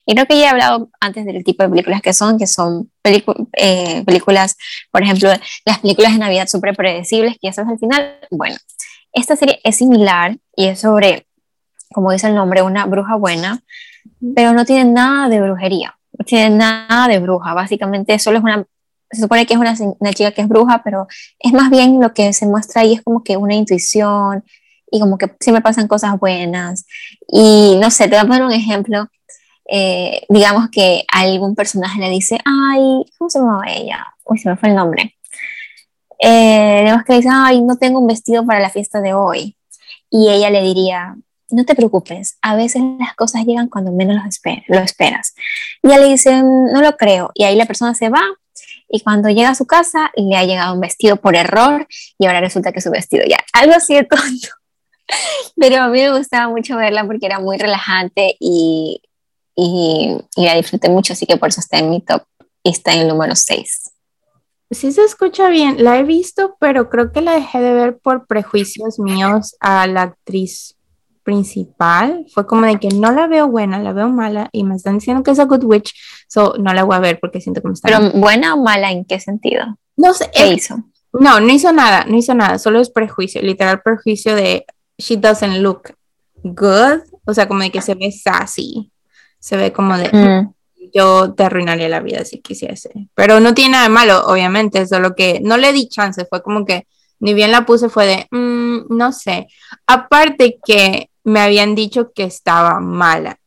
[0.07, 2.91] Y creo que ya he hablado antes del tipo de películas que son, que son
[3.05, 4.57] eh, películas,
[4.91, 5.31] por ejemplo,
[5.65, 8.19] las películas de Navidad súper predecibles, que ya sabes al final.
[8.31, 8.57] Bueno,
[9.13, 11.27] esta serie es similar y es sobre,
[11.93, 13.63] como dice el nombre, una bruja buena
[14.35, 18.65] pero no tiene nada de brujería, no tiene nada de bruja, básicamente solo es una,
[19.11, 21.07] se supone que es una, una chica que es bruja, pero
[21.39, 24.45] es más bien lo que se muestra ahí es como que una intuición
[24.91, 26.87] y como que siempre pasan cosas buenas
[27.29, 29.09] y no sé, te voy a poner un ejemplo,
[29.67, 34.07] eh, digamos que algún personaje le dice, ay, ¿cómo se llama ella?
[34.25, 35.17] Uy, se me fue el nombre.
[36.19, 39.57] Eh, digamos que dice, ay, no tengo un vestido para la fiesta de hoy.
[40.11, 41.17] Y ella le diría,
[41.55, 44.17] no te preocupes, a veces las cosas llegan cuando menos
[44.69, 45.35] lo esperas.
[45.83, 47.31] Y ella le dice, no lo creo.
[47.35, 48.23] Y ahí la persona se va
[48.89, 51.87] y cuando llega a su casa le ha llegado un vestido por error
[52.19, 54.49] y ahora resulta que su vestido ya, algo así de tonto.
[55.57, 59.03] Pero a mí me gustaba mucho verla porque era muy relajante y,
[59.55, 62.23] y, y la disfruté mucho, así que por eso está en mi top
[62.63, 63.91] y está en el número 6.
[64.71, 68.27] Sí se escucha bien, la he visto, pero creo que la dejé de ver por
[68.27, 70.77] prejuicios míos a la actriz
[71.25, 74.99] principal fue como de que no la veo buena, la veo mala y me están
[74.99, 75.95] diciendo que es a good witch,
[76.29, 77.89] so no la voy a ver porque siento que me está.
[77.89, 79.79] Pero buena o mala en qué sentido?
[79.97, 80.31] No sé.
[80.33, 80.85] ¿Qué hizo?
[81.13, 84.67] No, no hizo nada, no hizo nada, solo es prejuicio, literal prejuicio de
[84.99, 85.95] she doesn't look
[86.43, 88.93] good, o sea, como de que se ve sassy,
[89.39, 90.53] se ve como de mm.
[90.93, 95.15] yo te arruinaría la vida si quisiese, pero no tiene nada de malo, obviamente, solo
[95.15, 96.87] que no le di chance, fue como que
[97.21, 99.47] ni bien la puse fue de, mm, no sé,
[99.87, 103.39] aparte que me habían dicho que estaba mala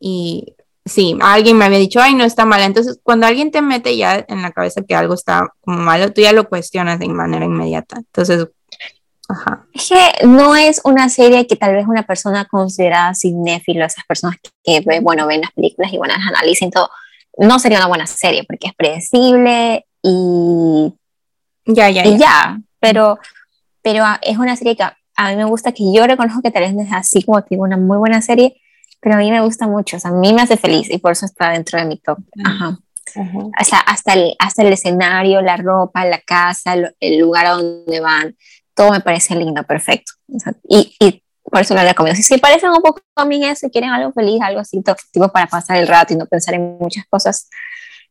[0.00, 2.62] y sí, alguien me había dicho, ay, no está mal.
[2.62, 6.22] Entonces, cuando alguien te mete ya en la cabeza que algo está como malo, tú
[6.22, 7.96] ya lo cuestionas de manera inmediata.
[7.98, 8.48] Entonces,
[9.28, 9.66] ajá.
[9.74, 14.36] Es que no es una serie que tal vez una persona considerada cinéfilo, esas personas
[14.64, 16.88] que, bueno, ven las películas y bueno, las analicen todo,
[17.38, 20.94] no sería una buena serie porque es predecible y
[21.66, 22.60] ya, ya, y ya.
[22.78, 23.18] Pero,
[23.82, 24.84] pero es una serie que
[25.16, 27.64] a mí me gusta, que yo reconozco que tal vez no es así como digo,
[27.64, 28.60] una muy buena serie,
[29.00, 31.12] pero a mí me gusta mucho, o sea, a mí me hace feliz y por
[31.12, 32.18] eso está dentro de mi top.
[32.44, 32.78] Ajá.
[33.18, 38.00] O sea, hasta el, hasta el escenario, la ropa, la casa, el, lugar a donde
[38.00, 38.36] van,
[38.74, 40.12] todo me parece lindo, perfecto.
[40.68, 42.16] y, y, por eso lo recomiendo.
[42.16, 45.46] Si se parecen un poco a mí eso, quieren algo feliz, algo así, tipo para
[45.46, 47.48] pasar el rato y no pensar en muchas cosas,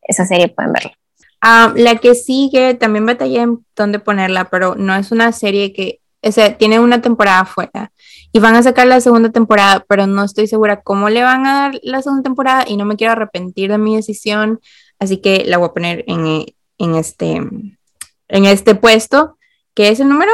[0.01, 0.93] esa serie pueden verla.
[1.41, 5.99] Ah, la que sigue, también batallé en dónde ponerla, pero no es una serie que,
[6.25, 7.91] o sea, tiene una temporada fuera
[8.31, 11.53] y van a sacar la segunda temporada, pero no estoy segura cómo le van a
[11.53, 14.59] dar la segunda temporada y no me quiero arrepentir de mi decisión,
[14.99, 16.45] así que la voy a poner en,
[16.77, 19.38] en este, en este puesto,
[19.73, 20.31] que es el número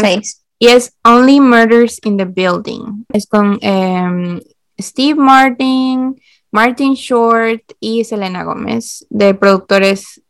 [0.00, 0.44] 6.
[0.58, 3.04] Y es Only Murders in the Building.
[3.12, 4.40] Es con em,
[4.80, 6.14] Steve Martin,
[6.52, 10.22] Martin Short y Selena Gómez, de productores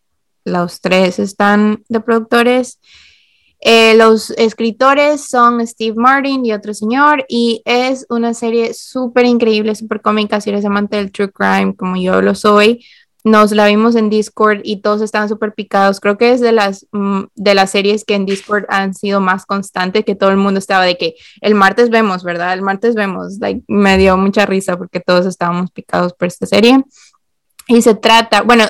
[0.44, 2.80] los tres están de productores.
[3.64, 9.76] Eh, los escritores son Steve Martin y otro señor, y es una serie súper increíble,
[9.76, 10.40] súper cómica.
[10.40, 12.84] Si eres amante del true crime, como yo lo soy,
[13.22, 16.00] nos la vimos en Discord y todos estaban súper picados.
[16.00, 19.46] Creo que es de las, mm, de las series que en Discord han sido más
[19.46, 22.52] constantes, que todo el mundo estaba de que el martes vemos, ¿verdad?
[22.54, 23.38] El martes vemos.
[23.38, 26.82] Like, me dio mucha risa porque todos estábamos picados por esta serie.
[27.68, 28.64] Y se trata, bueno,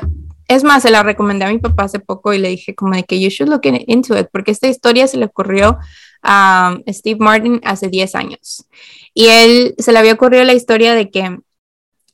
[0.54, 3.04] es más, se la recomendé a mi papá hace poco y le dije como de
[3.04, 5.78] que you should look into it, porque esta historia se le ocurrió
[6.22, 8.66] a Steve Martin hace 10 años.
[9.14, 11.38] Y él se le había ocurrido la historia de que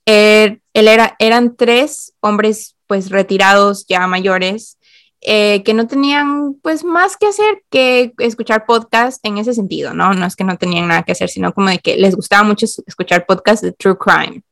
[0.06, 4.78] él, era, eran tres hombres pues retirados ya mayores
[5.20, 10.14] eh, que no tenían pues más que hacer que escuchar podcast en ese sentido, ¿no?
[10.14, 12.66] No es que no tenían nada que hacer, sino como de que les gustaba mucho
[12.86, 14.42] escuchar podcast de true crime.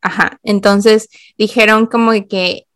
[0.00, 2.67] Ajá, entonces dijeron como que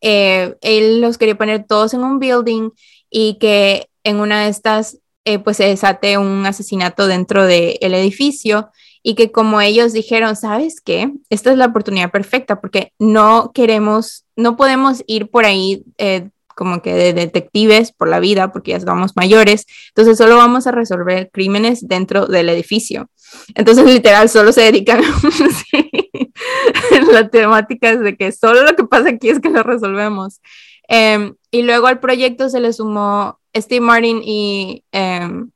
[0.00, 2.70] eh, él los quería poner todos en un building
[3.10, 8.70] y que en una de estas eh, pues se desate un asesinato dentro del edificio
[9.02, 11.12] y que como ellos dijeron, ¿sabes qué?
[11.30, 16.82] Esta es la oportunidad perfecta porque no queremos, no podemos ir por ahí eh, como
[16.82, 21.30] que de detectives por la vida porque ya estamos mayores, entonces solo vamos a resolver
[21.32, 23.08] crímenes dentro del edificio.
[23.54, 25.02] Entonces literal solo se dedican
[27.12, 30.40] la temática es de que solo lo que pasa aquí es que lo resolvemos.
[30.88, 35.50] Em, y luego al proyecto se le sumó Steve Martin y, em,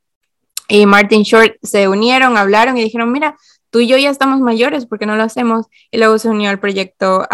[0.67, 3.37] y Martin Short, se unieron, hablaron y dijeron, mira,
[3.69, 5.65] tú y yo ya estamos mayores, ¿por qué no lo hacemos?
[5.91, 7.27] Y luego se unió al proyecto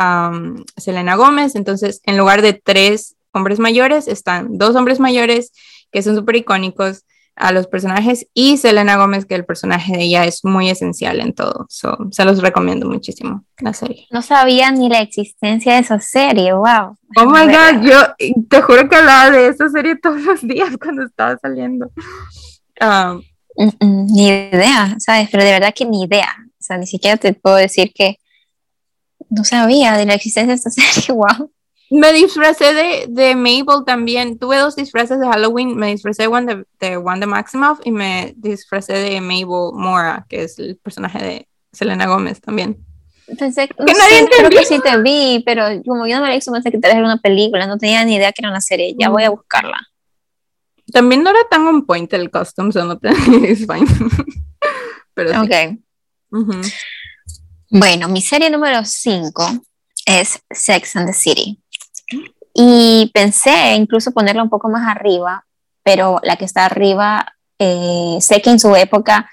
[0.77, 5.51] Selena Gómez, entonces en lugar de tres hombres mayores, están dos hombres mayores
[5.91, 7.03] que son súper icónicos
[7.39, 11.33] a los personajes y Selena Gómez, que el personaje de ella es muy esencial en
[11.33, 11.67] todo.
[11.69, 14.07] se los recomiendo muchísimo, la serie.
[14.11, 16.97] No sabía ni la existencia de esa serie, wow.
[17.17, 17.97] Oh my god, yo
[18.49, 21.89] te juro que hablaba de esa serie todos los días cuando estaba saliendo.
[23.55, 25.29] Mm, ni idea, ¿sabes?
[25.31, 26.35] Pero de verdad que ni idea.
[26.47, 28.17] O sea, ni siquiera te puedo decir que
[29.29, 31.51] no sabía de la existencia de esta serie, wow.
[31.91, 34.37] Me disfracé de, de, Mabel también.
[34.37, 35.75] Tuve dos disfraces de Halloween.
[35.75, 40.59] Me disfracé de, Wanda, de Wanda Maximoff y me disfracé de Mabel Mora, que es
[40.59, 42.85] el personaje de Selena Gómez también.
[43.37, 46.35] Pensé que, no sé, creo que sí te vi, pero como yo no me la
[46.35, 47.67] hizo, pensé que te era una película.
[47.67, 48.95] No tenía ni idea que era una serie.
[48.97, 49.79] Ya voy a buscarla.
[50.91, 53.85] También no era tan on point el costume, so no te fine.
[55.13, 55.79] pero sí.
[56.31, 56.45] Ok.
[57.69, 59.63] Bueno, mi serie número 5
[60.05, 61.61] es Sex and the City.
[62.53, 65.45] Y pensé incluso ponerla un poco más arriba,
[65.83, 69.29] pero la que está arriba, eh, sé que en su época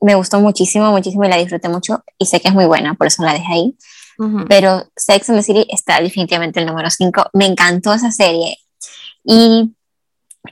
[0.00, 3.06] me gustó muchísimo, muchísimo y la disfruté mucho y sé que es muy buena, por
[3.06, 3.76] eso la dejé ahí.
[4.48, 7.30] Pero Sex and the City está definitivamente el número 5.
[7.32, 8.56] Me encantó esa serie.
[9.24, 9.74] Y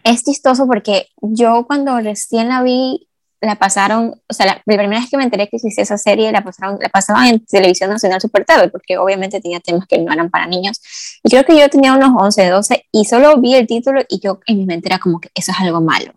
[0.02, 3.08] es chistoso porque yo cuando recién la vi,
[3.42, 6.44] la pasaron, o sea, la, primera vez que me enteré que existía esa serie, la,
[6.44, 10.30] pasaron, la pasaban en Televisión Nacional Super tarde, porque obviamente tenía temas que no eran
[10.30, 10.80] para niños.
[11.24, 14.38] Y creo que yo tenía unos 11, 12 y solo vi el título y yo
[14.46, 16.12] en mi mente era como que eso es algo malo.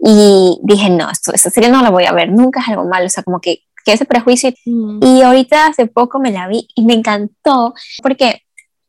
[0.00, 3.06] Y dije, no, esto, esa serie no la voy a ver, nunca es algo malo,
[3.06, 4.52] o sea, como que, que ese prejuicio.
[4.64, 5.00] Mm.
[5.02, 8.42] Y ahorita hace poco me la vi y me encantó, porque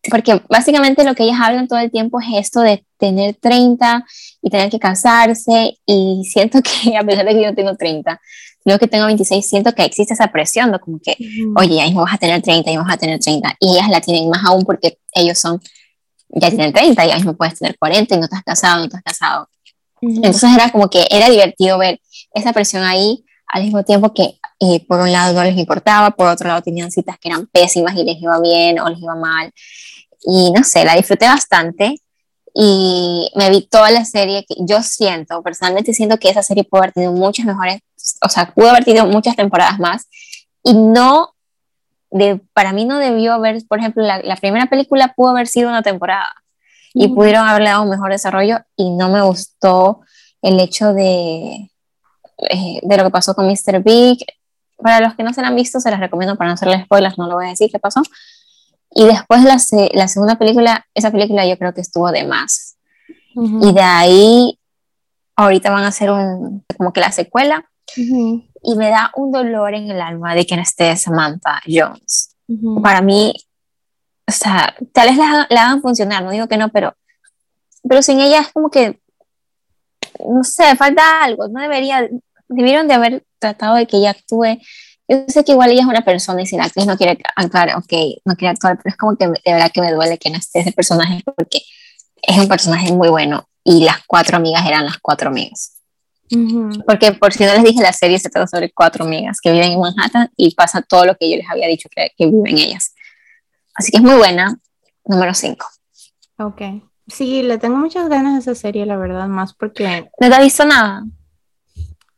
[0.10, 4.06] porque básicamente lo que ellas hablan todo el tiempo es esto de tener 30
[4.42, 8.22] y tener que casarse y siento que a pesar de que yo tengo 30,
[8.66, 10.80] luego que tengo 26 siento que existe esa presión, ¿no?
[10.80, 11.16] como que,
[11.56, 14.02] oye, ya mismo vas a tener 30, ya vas a tener 30, y ellas la
[14.02, 15.60] tienen más aún porque ellos son,
[16.30, 19.50] ya tienen 30, ya mismo puedes tener 40 y no estás casado, no estás casado.
[20.02, 22.00] Entonces era como que era divertido ver
[22.34, 26.28] esa presión ahí, al mismo tiempo que eh, por un lado no les importaba, por
[26.28, 29.52] otro lado tenían citas que eran pésimas y les iba bien o les iba mal.
[30.22, 31.96] Y no sé, la disfruté bastante
[32.54, 36.82] y me vi toda la serie que yo siento, personalmente siento que esa serie pudo
[36.82, 37.82] haber tenido muchas mejores,
[38.22, 40.08] o sea, pudo haber tenido muchas temporadas más
[40.64, 41.34] y no,
[42.12, 45.70] de, para mí no debió haber, por ejemplo, la, la primera película pudo haber sido
[45.70, 46.30] una temporada
[46.94, 50.02] y pudieron haberle dado un mejor desarrollo y no me gustó
[50.42, 51.70] el hecho de,
[52.50, 53.84] eh, de lo que pasó con Mr.
[53.84, 54.26] Big.
[54.78, 57.18] Para los que no se la han visto, se las recomiendo para no hacerles spoilers,
[57.18, 58.02] no lo voy a decir qué pasó.
[58.92, 59.58] Y después la,
[59.94, 62.78] la segunda película, esa película yo creo que estuvo de más.
[63.36, 64.60] Y de ahí,
[65.36, 67.70] ahorita van a hacer un, como que la secuela.
[67.96, 72.36] Y me da un dolor en el alma de que no esté Samantha Jones.
[72.82, 73.34] Para mí,
[74.28, 76.96] o sea, tal vez la, la, hagan funcionar, no digo que no, pero,
[77.88, 79.00] pero sin ella es como que,
[80.20, 82.08] no sé, falta algo, no debería,
[82.48, 84.60] debieron de haber tratado de que ella actúe.
[85.10, 87.76] Yo sé que igual ella es una persona y si la actriz no quiere actuar,
[87.76, 87.94] ok,
[88.26, 90.60] no quiere actuar, pero es como que de verdad que me duele que no esté
[90.60, 91.64] ese personaje porque
[92.22, 95.78] es un personaje muy bueno y las cuatro amigas eran las cuatro amigas.
[96.86, 99.72] Porque por si no les dije, la serie se trata sobre cuatro amigas que viven
[99.72, 102.94] en Manhattan y pasa todo lo que yo les había dicho que, que viven ellas.
[103.74, 104.60] Así que es muy buena.
[105.06, 105.66] Número 5.
[106.38, 106.62] Ok.
[107.08, 110.08] Sí, le tengo muchas ganas a esa serie, la verdad, más porque...
[110.20, 111.04] ¿No te ha visto nada?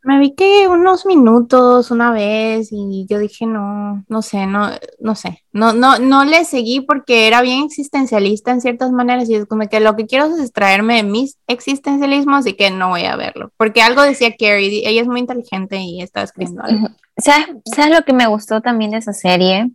[0.04, 5.14] Me vi que unos minutos una vez y yo dije no, no sé, no, no
[5.14, 9.46] sé, no, no, no le seguí porque era bien existencialista en ciertas maneras y es
[9.46, 13.16] como que lo que quiero es extraerme de mis existencialismos y que no voy a
[13.16, 16.90] verlo, porque algo decía Carrie, ella es muy inteligente y estaba escribiendo algo.
[17.18, 19.70] ¿Sabes, ¿Sabes lo que me gustó también de esa serie?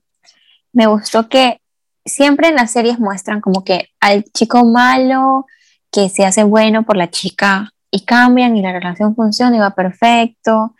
[0.72, 1.60] Me gustó que
[2.04, 5.46] siempre en las series muestran como que al chico malo
[5.92, 9.70] que se hace bueno por la chica y cambian y la relación funciona y va
[9.70, 10.74] perfecto.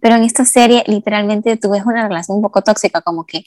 [0.00, 3.44] Pero en esta serie literalmente tú ves una relación un poco tóxica, como que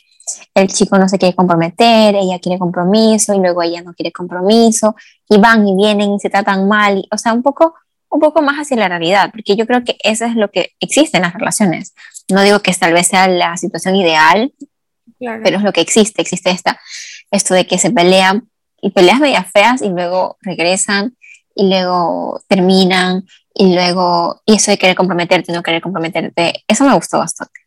[0.54, 4.96] el chico no se quiere comprometer, ella quiere compromiso y luego ella no quiere compromiso
[5.30, 7.76] y van y vienen y se tratan mal, y, o sea, un poco,
[8.10, 11.18] un poco más hacia la realidad, porque yo creo que eso es lo que existe
[11.18, 11.94] en las relaciones.
[12.30, 14.54] No digo que tal vez sea la situación ideal,
[15.20, 16.80] pero es lo que existe, existe esta,
[17.32, 18.50] esto de que se pelean
[18.82, 21.16] y peleas medias feas y luego regresan
[21.56, 26.96] y luego terminan y luego y eso de querer comprometerte, no querer comprometerte, eso me
[26.96, 27.62] gustó bastante.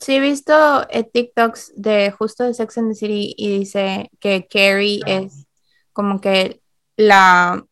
[0.00, 4.46] Sí, he visto eh, TikToks de justo de Sex and the City y dice que
[4.48, 5.46] Carrie es
[5.92, 6.60] como que
[6.96, 7.64] la,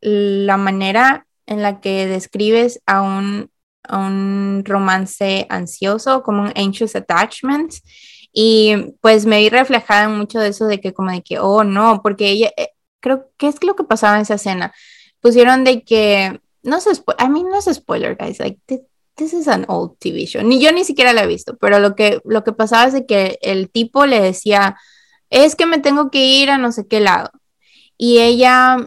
[0.00, 3.50] la manera en la que describes a un,
[3.84, 7.74] a un romance ansioso, como un anxious attachment,
[8.32, 11.62] y pues me vi reflejada en mucho de eso de que como de que, oh
[11.62, 12.70] no, porque ella, eh,
[13.04, 14.72] creo que es lo que pasaba en esa escena.
[15.20, 19.66] Pusieron de que, no sé, a mí no es spoiler, guys, like, this, is an
[19.68, 20.42] old TV show.
[20.42, 23.04] Ni yo ni siquiera la he visto, pero lo que, lo que pasaba es de
[23.04, 24.78] que el tipo le decía,
[25.28, 27.30] es que me tengo que ir a no sé qué lado.
[27.98, 28.78] Y ella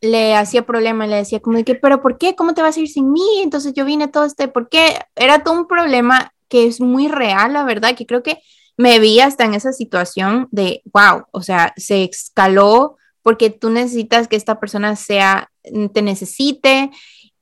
[0.00, 2.36] le hacía problema, le decía como de que, pero ¿por qué?
[2.36, 3.40] ¿Cómo te vas a ir sin mí?
[3.42, 5.00] Entonces yo vine todo este, ¿por qué?
[5.16, 8.40] Era todo un problema que es muy real, la verdad, que creo que
[8.76, 14.28] me vi hasta en esa situación de, wow, o sea, se escaló porque tú necesitas
[14.28, 15.50] que esta persona sea,
[15.92, 16.90] te necesite.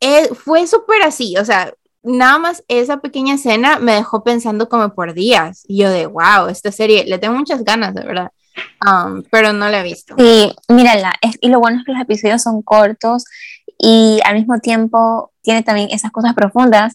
[0.00, 4.94] Eh, fue súper así, o sea, nada más esa pequeña escena me dejó pensando como
[4.94, 5.64] por días.
[5.66, 8.30] Y yo de, wow, esta serie, le tengo muchas ganas, de verdad.
[8.86, 10.14] Um, pero no la he visto.
[10.16, 13.24] Sí, mírala, y lo bueno es que los episodios son cortos
[13.78, 16.94] y al mismo tiempo tiene también esas cosas profundas,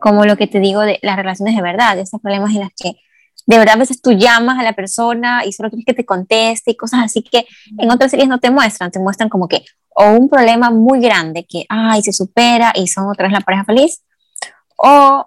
[0.00, 2.96] como lo que te digo de las relaciones de verdad, esos problemas en las que
[3.46, 6.72] de verdad a veces tú llamas a la persona y solo quieres que te conteste
[6.72, 7.46] y cosas así que
[7.78, 9.64] en otras series no te muestran, te muestran como que
[9.98, 13.64] o un problema muy grande que, ay, se supera y son otra vez la pareja
[13.64, 14.02] feliz,
[14.76, 15.26] o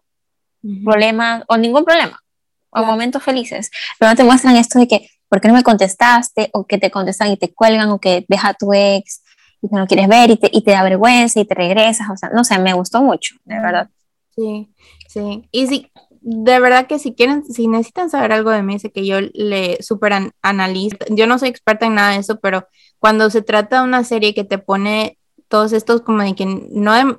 [0.84, 2.22] problemas, o ningún problema,
[2.70, 6.52] o momentos felices, pero no te muestran esto de que, ¿por qué no me contestaste?
[6.54, 9.24] O que te contestan y te cuelgan, o que deja a tu ex
[9.62, 12.16] y no lo quieres ver y te, y te da vergüenza y te regresas, o
[12.16, 13.90] sea, no sé, me gustó mucho, de verdad.
[14.36, 14.70] Sí,
[15.08, 15.48] sí.
[15.52, 15.92] Y sí,
[16.22, 19.82] de verdad que si quieren, si necesitan saber algo de mí, sé que yo le
[19.82, 20.98] super analizo.
[21.10, 22.68] Yo no soy experta en nada de eso, pero
[23.00, 25.18] cuando se trata de una serie que te pone
[25.48, 27.18] todos estos como de que no de,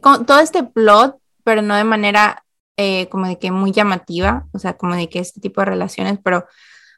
[0.00, 2.44] todo este plot, pero no de manera
[2.76, 6.18] eh, como de que muy llamativa, o sea, como de que este tipo de relaciones,
[6.22, 6.46] pero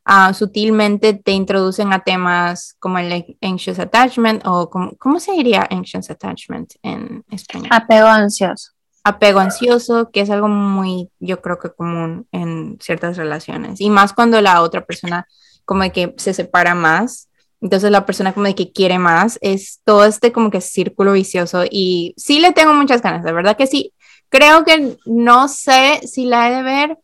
[0.07, 5.67] uh, sutilmente te introducen a temas como el anxious attachment o como, ¿cómo se diría
[5.71, 7.69] anxious attachment en español?
[7.71, 8.73] Apego ansioso.
[9.05, 13.81] Apego ansioso, que es algo muy, yo creo que común en ciertas relaciones.
[13.81, 15.27] Y más cuando la otra persona
[15.65, 17.29] como de que se separa más.
[17.61, 21.63] Entonces la persona como de que quiere más, es todo este como que círculo vicioso
[21.71, 23.93] y sí le tengo muchas ganas, de verdad que sí.
[24.31, 26.99] Creo que no sé si la he de ver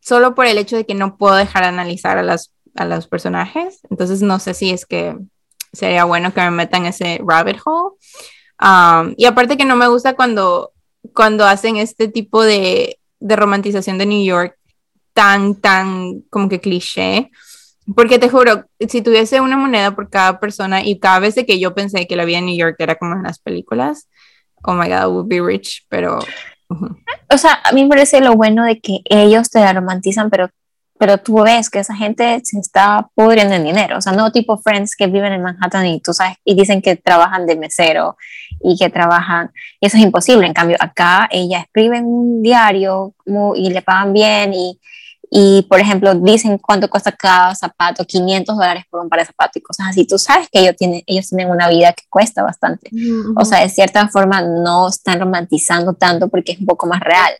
[0.00, 3.08] solo por el hecho de que no puedo dejar de analizar a, las, a los
[3.08, 3.80] personajes.
[3.90, 5.16] Entonces no sé si es que
[5.72, 7.96] sería bueno que me metan ese rabbit hole.
[8.60, 10.72] Um, y aparte que no me gusta cuando,
[11.14, 14.56] cuando hacen este tipo de, de romantización de New York
[15.12, 17.30] tan, tan como que cliché.
[17.96, 21.74] Porque te juro, si tuviese una moneda por cada persona y cada vez que yo
[21.74, 24.08] pensé que la vida en New York era como en las películas,
[24.62, 26.18] oh my god, I would be rich, pero...
[27.28, 30.48] O sea, a mí me parece lo bueno de que ellos te la romantizan, pero
[31.02, 34.56] pero tú ves que esa gente se está pudriendo en dinero, o sea, no tipo
[34.58, 38.16] friends que viven en Manhattan y tú sabes, y dicen que trabajan de mesero
[38.62, 39.50] y que trabajan,
[39.80, 43.14] y eso es imposible, en cambio acá ella escribe en un diario
[43.56, 44.78] y le pagan bien y
[45.34, 49.56] y, por ejemplo, dicen cuánto cuesta cada zapato, 500 dólares por un par de zapatos
[49.56, 50.06] y cosas así.
[50.06, 52.90] Tú sabes que ellos tienen, ellos tienen una vida que cuesta bastante.
[53.34, 57.32] O sea, de cierta forma no están romantizando tanto porque es un poco más real.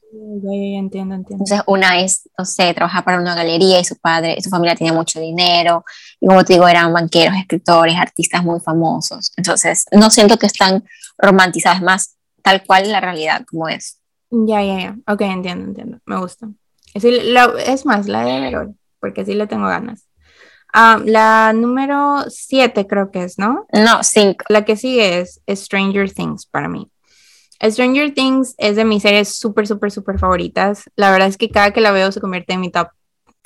[0.42, 1.44] entiendo, entiendo.
[1.44, 4.94] Entonces, una es, no sé, trabajar para una galería y su padre, su familia tenía
[4.94, 5.84] mucho dinero.
[6.18, 9.34] Y como te digo, eran banqueros, escritores, artistas muy famosos.
[9.36, 10.82] Entonces, no siento que están
[11.18, 14.00] romantizadas más tal cual la realidad como es.
[14.30, 14.96] Ya, ya, ya.
[15.06, 15.98] Ok, entiendo, entiendo.
[16.06, 16.48] Me gusta.
[16.94, 18.68] Es, más, la de ver
[19.00, 20.08] porque sí le tengo ganas.
[20.72, 23.66] Ah, la número 7 creo que es, ¿no?
[23.72, 24.44] No, 5.
[24.48, 26.90] La que sigue es Stranger Things para mí.
[27.62, 30.84] Stranger Things es de mis series súper, súper, súper favoritas.
[30.96, 32.88] La verdad es que cada que la veo se convierte en mi top,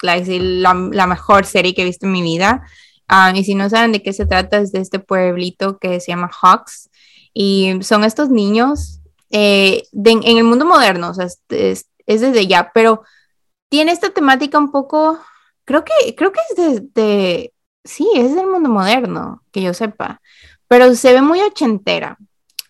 [0.02, 2.62] like, la, la mejor serie que he visto en mi vida.
[3.08, 6.12] Ah, y si no saben de qué se trata, es de este pueblito que se
[6.12, 6.90] llama Hawks.
[7.38, 12.70] Y son estos niños eh, en el mundo moderno, o sea, es, es desde ya,
[12.72, 13.02] pero
[13.68, 15.18] tiene esta temática un poco,
[15.66, 17.52] creo que, creo que es de,
[17.84, 20.22] sí, es del mundo moderno, que yo sepa,
[20.66, 22.16] pero se ve muy ochentera.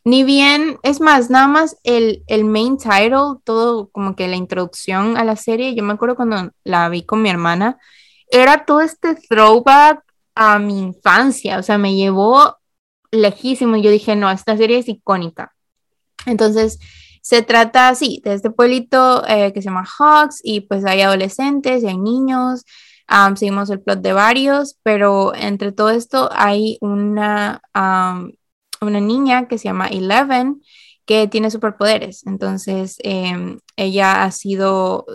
[0.02, 5.16] Ni bien, es más, nada más el, el main title, todo como que la introducción
[5.16, 7.78] a la serie, yo me acuerdo cuando la vi con mi hermana,
[8.28, 10.02] era todo este throwback
[10.34, 12.56] a mi infancia, o sea, me llevó
[13.16, 15.54] lejísimo y yo dije, no, esta serie es icónica.
[16.26, 16.78] Entonces,
[17.22, 21.82] se trata, sí, de este pueblito eh, que se llama Hawks y pues hay adolescentes
[21.82, 22.64] y hay niños.
[23.34, 29.64] seguimos el plot de varios, pero entre todo esto hay una, una niña que se
[29.64, 30.62] llama Eleven
[31.04, 32.26] que tiene superpoderes.
[32.26, 35.06] Entonces, em, ella ha sido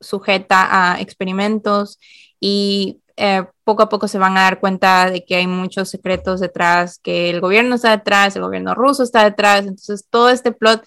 [0.00, 1.98] sujeta a experimentos
[2.40, 6.38] y eh, poco a poco se van a dar cuenta de que hay muchos secretos
[6.38, 9.62] detrás, que el gobierno está detrás, el gobierno ruso está detrás.
[9.62, 10.84] Entonces, todo este plot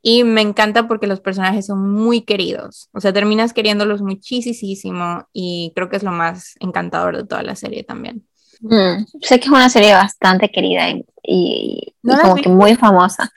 [0.00, 2.88] y me encanta porque los personajes son muy queridos.
[2.92, 7.54] O sea, terminas queriéndolos muchísimo y creo que es lo más encantador de toda la
[7.54, 8.26] serie también.
[8.62, 10.86] Mm, sé que es una serie bastante querida
[11.22, 13.30] y, como que muy famosa.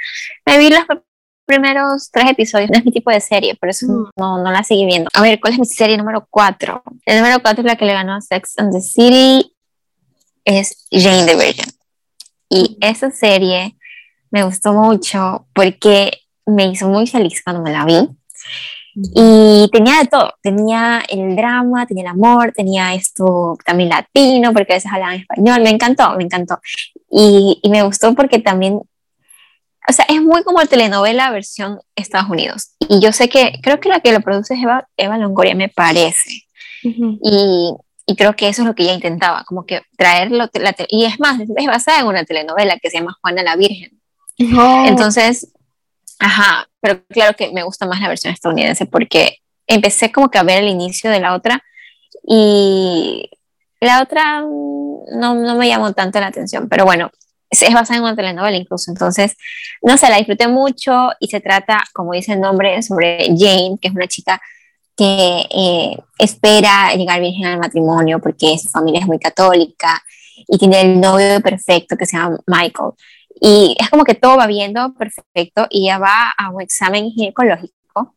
[0.46, 0.86] Me vi los
[1.46, 4.10] primeros tres episodios, no es mi tipo de serie, por eso mm.
[4.16, 5.10] no, no la seguí viendo.
[5.14, 6.84] A ver, ¿cuál es mi serie número cuatro?
[7.06, 9.54] El número cuatro es la que le ganó a Sex and the City,
[10.44, 11.72] es Jane the Virgin.
[12.50, 12.78] Y mm.
[12.82, 13.76] esa serie
[14.32, 16.12] me gustó mucho porque
[16.46, 18.10] me hizo muy feliz cuando me la vi.
[18.96, 24.72] Y tenía de todo, tenía el drama, tenía el amor, tenía esto también latino, porque
[24.72, 26.60] a veces hablaban español, me encantó, me encantó.
[27.10, 28.82] Y, y, me gustó porque también,
[29.88, 32.72] o sea, es muy como telenovela versión Estados Unidos.
[32.80, 35.70] Y yo sé que, creo que la que lo produce es Eva, Eva Longoria, me
[35.70, 36.44] parece.
[36.84, 37.74] y,
[38.06, 40.48] y, creo que eso es lo que ella intentaba, como que traerlo,
[40.90, 44.00] y es más, es basada en una telenovela que se llama Juana la Virgen.
[44.38, 45.52] Entonces,
[46.20, 50.44] Ajá, pero claro que me gusta más la versión estadounidense porque empecé como que a
[50.44, 51.64] ver el inicio de la otra
[52.24, 53.30] y
[53.82, 57.12] la otra no, no me llamó tanto la atención, pero bueno,
[57.50, 59.36] es, basada en una telenovela incluso, entonces,
[59.82, 63.88] no sé, la disfruté mucho y se trata, como dice el nombre, sobre Jane, que
[63.88, 64.42] es una chica
[64.96, 70.02] que eh, espera llegar virgen al matrimonio porque su familia es muy católica
[70.48, 72.92] y tiene el novio perfecto que se llama Michael.
[73.42, 78.16] Y es como que todo va viendo perfecto y ella va a un examen ginecológico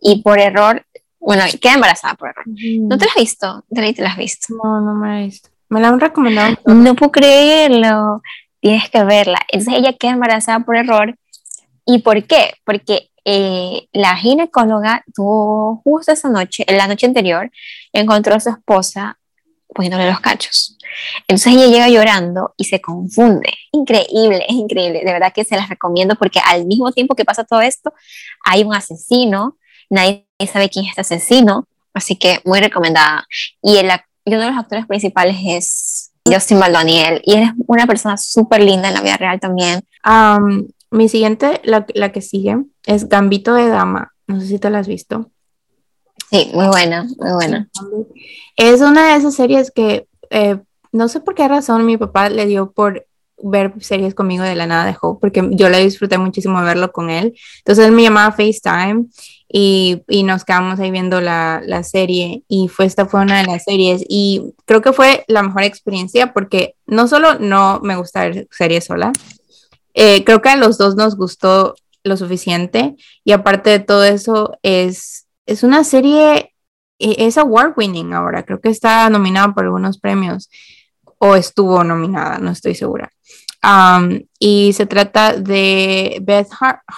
[0.00, 0.84] y por error,
[1.18, 2.44] bueno, queda embarazada por error.
[2.46, 3.64] ¿No te la has visto?
[3.68, 4.54] ¿Te la has visto?
[4.54, 5.50] No, no me la he visto.
[5.68, 6.56] Me la han recomendado.
[6.66, 8.22] No puedo creerlo.
[8.60, 9.38] Tienes que verla.
[9.48, 11.16] Entonces ella queda embarazada por error.
[11.86, 12.54] ¿Y por qué?
[12.64, 17.50] Porque eh, la ginecóloga tuvo justo esa noche, en la noche anterior,
[17.92, 19.18] encontró a su esposa
[19.74, 20.76] poniéndole los cachos.
[21.28, 25.00] Entonces ella llega llorando y se confunde increíble, es increíble.
[25.04, 27.92] De verdad que se las recomiendo porque al mismo tiempo que pasa todo esto,
[28.44, 29.56] hay un asesino,
[29.88, 33.26] nadie sabe quién es este asesino, así que muy recomendada.
[33.62, 33.90] Y, el,
[34.24, 38.88] y uno de los actores principales es Justin Baldoniel y es una persona súper linda
[38.88, 39.82] en la vida real también.
[40.90, 42.56] mi siguiente, la, la que sigue,
[42.86, 44.12] es Gambito de Dama.
[44.26, 45.30] No sé si te la has visto.
[46.30, 47.68] Sí, muy buena, muy buena.
[48.56, 50.60] Es una de esas series que eh,
[50.92, 53.06] no sé por qué razón mi papá le dio por
[53.42, 57.34] ver series conmigo de la nada dejó, porque yo le disfruté muchísimo verlo con él.
[57.58, 59.06] Entonces me llamaba FaceTime
[59.48, 63.46] y, y nos quedamos ahí viendo la, la, serie y fue, esta fue una de
[63.46, 68.20] las series y creo que fue la mejor experiencia porque no solo no me gusta
[68.20, 69.12] ver series sola,
[69.94, 71.74] eh, creo que a los dos nos gustó
[72.04, 76.54] lo suficiente y aparte de todo eso es, es una serie,
[76.98, 80.48] e, es award winning ahora, creo que está nominada por algunos premios
[81.18, 83.12] o estuvo nominada, no estoy segura.
[84.38, 86.48] Y se trata de Beth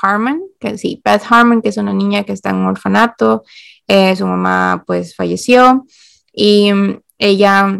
[0.03, 3.43] Harmon, que sí, Beth Harmon, que es una niña que está en un orfanato,
[3.89, 5.85] eh, su mamá pues falleció
[6.33, 7.79] y mm, ella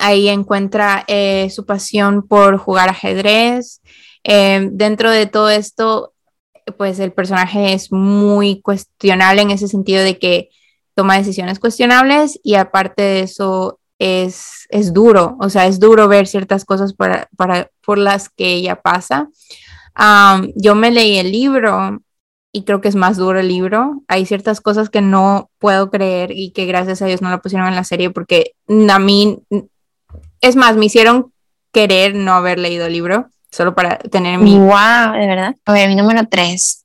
[0.00, 3.80] ahí encuentra eh, su pasión por jugar ajedrez.
[4.24, 6.14] Eh, dentro de todo esto,
[6.76, 10.50] pues el personaje es muy cuestionable en ese sentido de que
[10.94, 16.26] toma decisiones cuestionables y aparte de eso es, es duro, o sea, es duro ver
[16.26, 19.28] ciertas cosas para, para, por las que ella pasa.
[20.56, 22.02] yo me leí el libro
[22.50, 24.02] y creo que es más duro el libro.
[24.08, 27.68] Hay ciertas cosas que no puedo creer y que gracias a Dios no la pusieron
[27.68, 28.54] en la serie porque
[28.90, 29.38] a mí,
[30.40, 31.32] es más, me hicieron
[31.72, 34.58] querer no haber leído el libro solo para tener mi...
[34.58, 35.12] ¡Wow!
[35.12, 35.54] De verdad.
[35.64, 36.84] A ver, mi número tres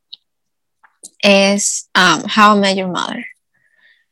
[1.19, 3.25] es How I Met Your Mother.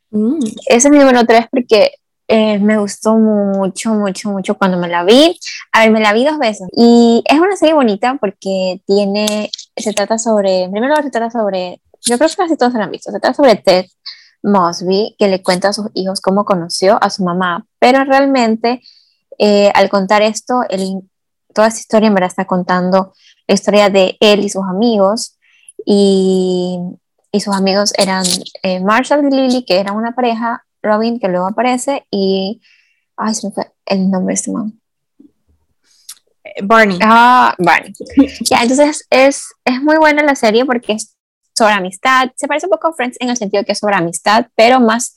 [0.10, 0.40] Mm.
[0.66, 1.92] Ese es mi número tres porque
[2.28, 5.40] eh, me gustó mucho, mucho, mucho cuando me la vi.
[5.72, 6.68] A ver, me la vi dos veces.
[6.76, 12.18] Y es una serie bonita porque tiene, se trata sobre, primero se trata sobre, yo
[12.18, 13.86] creo que casi todos se la han visto, se trata sobre Ted
[14.44, 17.66] Mosby, que le cuenta a sus hijos cómo conoció a su mamá.
[17.80, 18.82] Pero realmente,
[19.38, 21.02] eh, al contar esto, el,
[21.54, 23.14] toda esta historia en verdad está contando
[23.48, 25.38] la historia de él y sus amigos.
[25.86, 26.80] Y,
[27.32, 28.26] y sus amigos eran
[28.64, 32.62] eh, Marshall y Lily, que eran una pareja, Robin, que luego aparece, y.
[33.18, 34.80] Ay, se me fue el nombre de este man.
[36.64, 37.00] Barney.
[37.02, 37.94] Ah, Barney.
[38.42, 41.16] ya, entonces es, es muy buena la serie porque es
[41.58, 42.32] sobre amistad.
[42.36, 45.16] Se parece un poco a Friends en el sentido que es sobre amistad, pero más,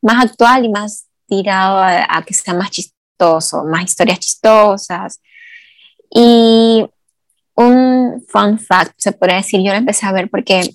[0.00, 5.20] más actual y más tirado a, que sea más chistoso, más historias chistosas.
[6.10, 6.86] Y
[7.54, 10.70] un fun fact, se podría decir, yo lo empecé a ver porque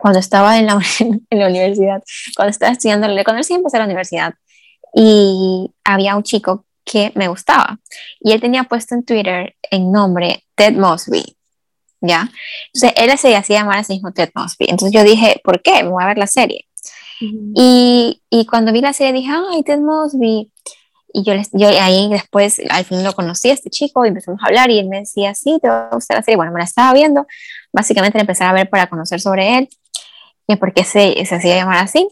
[0.00, 2.02] cuando estaba en la, en la universidad,
[2.34, 4.34] cuando estaba estudiando, cuando recién empecé la universidad,
[4.92, 7.78] y había un chico que me gustaba,
[8.20, 11.36] y él tenía puesto en Twitter en nombre Ted Mosby,
[12.00, 12.30] ¿ya?
[12.72, 15.82] Entonces él se hacía llamar a sí mismo Ted Mosby, entonces yo dije, ¿por qué?
[15.84, 16.66] Me voy a ver la serie.
[17.20, 20.50] y, y, cuando vi la serie dije, ay, Ted Mosby,
[21.12, 24.46] y yo, yo ahí después al fin lo conocí a este chico y empezamos a
[24.46, 26.36] hablar y él me decía, sí, te va a gustar la serie.
[26.36, 27.26] Bueno, me la estaba viendo,
[27.72, 29.68] básicamente la empecé a ver para conocer sobre él
[30.46, 32.08] y por qué se, se hacía llamar así.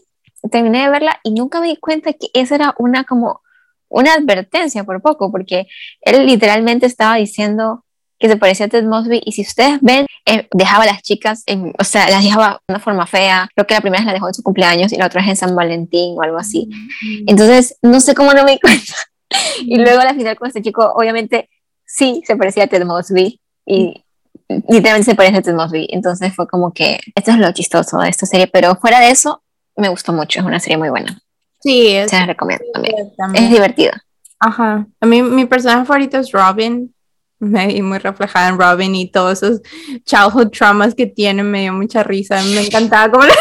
[0.51, 3.41] Terminé de verla y nunca me di cuenta que esa era una como
[3.89, 5.67] una advertencia por poco, porque
[6.01, 7.83] él literalmente estaba diciendo
[8.19, 11.43] que se parecía a Ted Mosby y si ustedes ven, eh, dejaba a las chicas,
[11.45, 14.27] en, o sea, las dejaba de una forma fea, creo que la primera la dejó
[14.27, 16.67] en su cumpleaños y la otra es en San Valentín o algo así.
[16.69, 17.29] Mm.
[17.29, 18.93] Entonces, no sé cómo no me di cuenta.
[19.61, 21.49] y luego al final con este chico, obviamente,
[21.85, 24.03] sí se parecía a Ted Mosby y
[24.49, 25.87] literalmente se parece a Ted Mosby.
[25.91, 29.43] Entonces fue como que esto es lo chistoso de esta serie, pero fuera de eso,
[29.75, 31.21] me gustó mucho, es una serie muy buena.
[31.61, 33.11] Sí, es, se la recomiendo también.
[33.35, 34.03] Es divertida.
[34.39, 34.87] Ajá.
[34.99, 36.93] A mí mi personaje favorito es Robin,
[37.39, 39.61] me vi muy reflejada en Robin y todos esos
[40.03, 43.25] childhood traumas que tiene, me dio mucha risa, me encantaba como...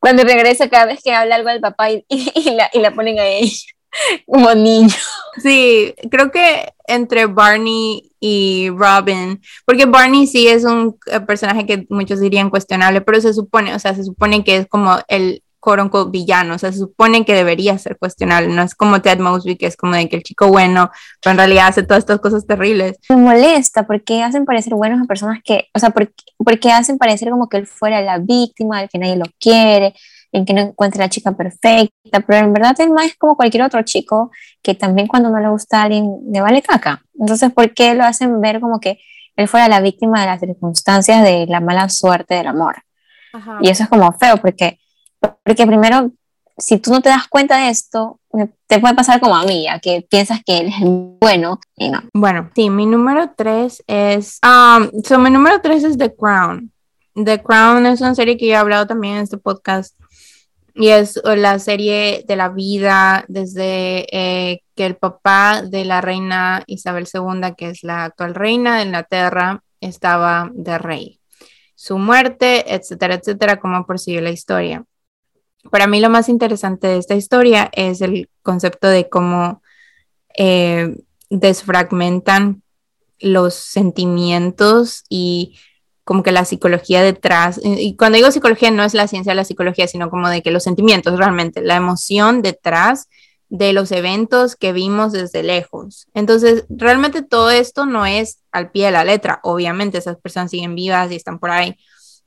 [0.00, 2.04] Cuando regresa cada vez que habla algo del papá y,
[2.56, 3.72] la, y la ponen a ella
[4.26, 4.94] como niño.
[5.42, 11.86] Sí, creo que entre Barney y Robin, porque Barney sí es un eh, personaje que
[11.90, 16.10] muchos dirían cuestionable, pero se supone, o sea, se supone que es como el quote
[16.10, 19.66] villano, o sea, se supone que debería ser cuestionable, no es como Ted Mosby, que
[19.66, 20.90] es como de que el chico bueno,
[21.22, 22.98] pero en realidad hace todas estas cosas terribles.
[23.08, 27.30] Me molesta porque hacen parecer buenos a personas que, o sea, porque, porque hacen parecer
[27.30, 29.94] como que él fuera la víctima, al que nadie lo quiere,
[30.32, 33.62] en que no encuentra la chica perfecta, pero en verdad él más es como cualquier
[33.62, 34.30] otro chico
[34.62, 37.02] que también cuando no le gusta a alguien le vale caca.
[37.18, 38.98] Entonces, ¿por qué lo hacen ver como que
[39.36, 42.76] él fuera la víctima de las circunstancias de la mala suerte del amor?
[43.60, 44.78] Y eso es como feo porque
[45.44, 46.10] porque primero
[46.58, 48.20] si tú no te das cuenta de esto,
[48.66, 50.80] te puede pasar como a mí, que piensas que él es
[51.20, 52.02] bueno y no.
[52.12, 56.72] Bueno, sí, mi número tres es, um, so mi número tres es The Crown.
[57.14, 59.98] The Crown es una serie que yo he hablado también en este podcast
[60.74, 66.62] y es la serie de la vida desde eh, que el papá de la reina
[66.66, 71.20] Isabel II, que es la actual reina de Inglaterra, estaba de rey.
[71.74, 74.84] Su muerte, etcétera, etcétera, cómo prosigue la historia.
[75.70, 79.62] Para mí lo más interesante de esta historia es el concepto de cómo
[80.36, 80.96] eh,
[81.28, 82.62] desfragmentan
[83.20, 85.58] los sentimientos y
[86.04, 89.44] como que la psicología detrás, y cuando digo psicología no es la ciencia de la
[89.44, 93.08] psicología, sino como de que los sentimientos realmente, la emoción detrás
[93.48, 96.06] de los eventos que vimos desde lejos.
[96.14, 100.74] Entonces, realmente todo esto no es al pie de la letra, obviamente esas personas siguen
[100.74, 101.76] vivas y están por ahí,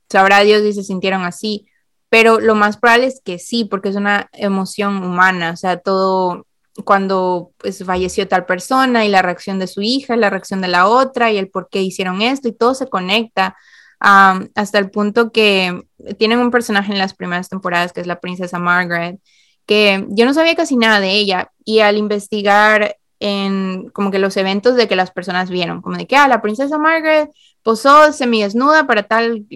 [0.08, 1.66] sabrá Dios si se sintieron así,
[2.08, 6.46] pero lo más probable es que sí, porque es una emoción humana, o sea, todo
[6.84, 10.86] cuando pues, falleció tal persona y la reacción de su hija, la reacción de la
[10.86, 13.56] otra y el por qué hicieron esto y todo se conecta
[13.98, 15.82] hasta el punto que
[16.18, 19.18] tienen un personaje en las primeras temporadas que es la princesa Margaret,
[19.64, 24.36] que yo no sabía casi nada de ella y al investigar en como que los
[24.36, 27.30] eventos de que las personas vieron, como de que ah, la princesa Margaret
[27.62, 29.46] posó semidesnuda para tal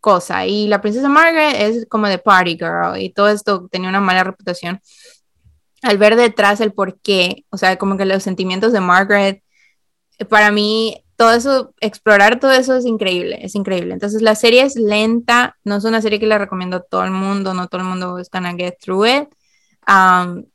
[0.00, 4.00] cosa y la princesa Margaret es como de party girl y todo esto tenía una
[4.00, 4.80] mala reputación
[5.82, 9.42] al ver detrás el por qué, o sea, como que los sentimientos de Margaret,
[10.28, 13.92] para mí todo eso, explorar todo eso es increíble, es increíble.
[13.92, 17.10] Entonces la serie es lenta, no es una serie que le recomiendo a todo el
[17.10, 19.28] mundo, no todo el mundo es gonna get through it.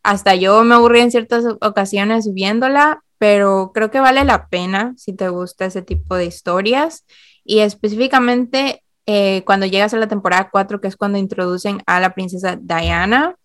[0.04, 5.14] hasta yo me aburrí en ciertas ocasiones viéndola, pero creo que vale la pena si
[5.14, 7.06] te gusta ese tipo de historias.
[7.44, 12.14] Y específicamente eh, cuando llegas a la temporada 4, que es cuando introducen a la
[12.14, 13.36] princesa Diana,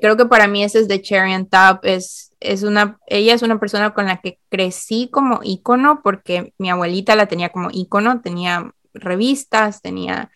[0.00, 3.42] creo que para mí ese es de Cherry and Top, es, es una, ella es
[3.42, 8.20] una persona con la que crecí como ícono porque mi abuelita la tenía como ícono,
[8.20, 10.30] tenía revistas, tenía,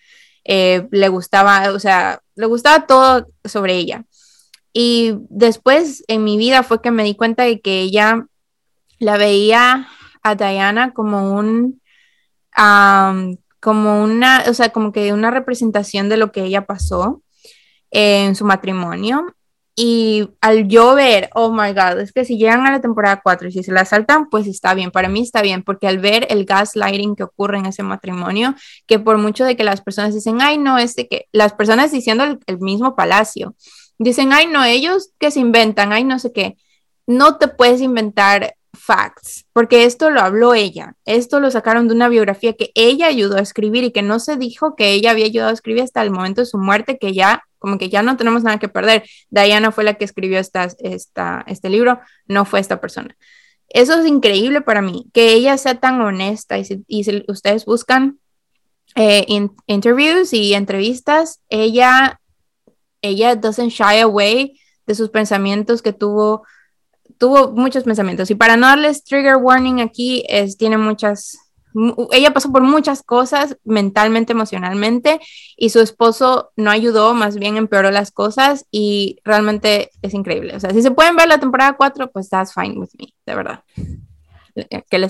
[0.44, 4.04] eh, le gustaba, o sea, le gustaba todo sobre ella.
[4.72, 8.26] Y después en mi vida fue que me di cuenta de que ella
[8.98, 9.88] la veía
[10.22, 11.80] a Diana como un,
[13.60, 17.22] como una, o sea, como que una representación de lo que ella pasó
[17.90, 19.34] en su matrimonio
[19.74, 23.48] y al yo ver, oh my God, es que si llegan a la temporada 4
[23.48, 26.26] y si se la saltan, pues está bien, para mí está bien, porque al ver
[26.28, 28.54] el gaslighting que ocurre en ese matrimonio,
[28.86, 32.24] que por mucho de que las personas dicen, ay, no, este que, las personas diciendo
[32.24, 33.54] el, el mismo palacio,
[33.98, 36.56] dicen, ay, no, ellos que se inventan, ay, no sé qué,
[37.06, 42.08] no te puedes inventar facts, porque esto lo habló ella, esto lo sacaron de una
[42.08, 45.50] biografía que ella ayudó a escribir y que no se dijo que ella había ayudado
[45.50, 48.42] a escribir hasta el momento de su muerte, que ya como que ya no tenemos
[48.42, 49.04] nada que perder.
[49.30, 53.16] Diana fue la que escribió esta, esta, este libro, no fue esta persona.
[53.68, 58.18] Eso es increíble para mí, que ella sea tan honesta y si, ustedes buscan
[58.96, 59.24] eh,
[59.66, 62.20] interviews y entrevistas, ella,
[63.00, 66.42] ella doesn't shy away de sus pensamientos que tuvo,
[67.16, 68.30] tuvo muchos pensamientos.
[68.30, 71.38] Y para no darles trigger warning aquí, es, tiene muchas
[72.12, 75.20] ella pasó por muchas cosas mentalmente, emocionalmente,
[75.56, 80.56] y su esposo no ayudó, más bien empeoró las cosas y realmente es increíble.
[80.56, 83.34] O sea, si se pueden ver la temporada 4, pues that's fine with me, de
[83.34, 83.64] verdad.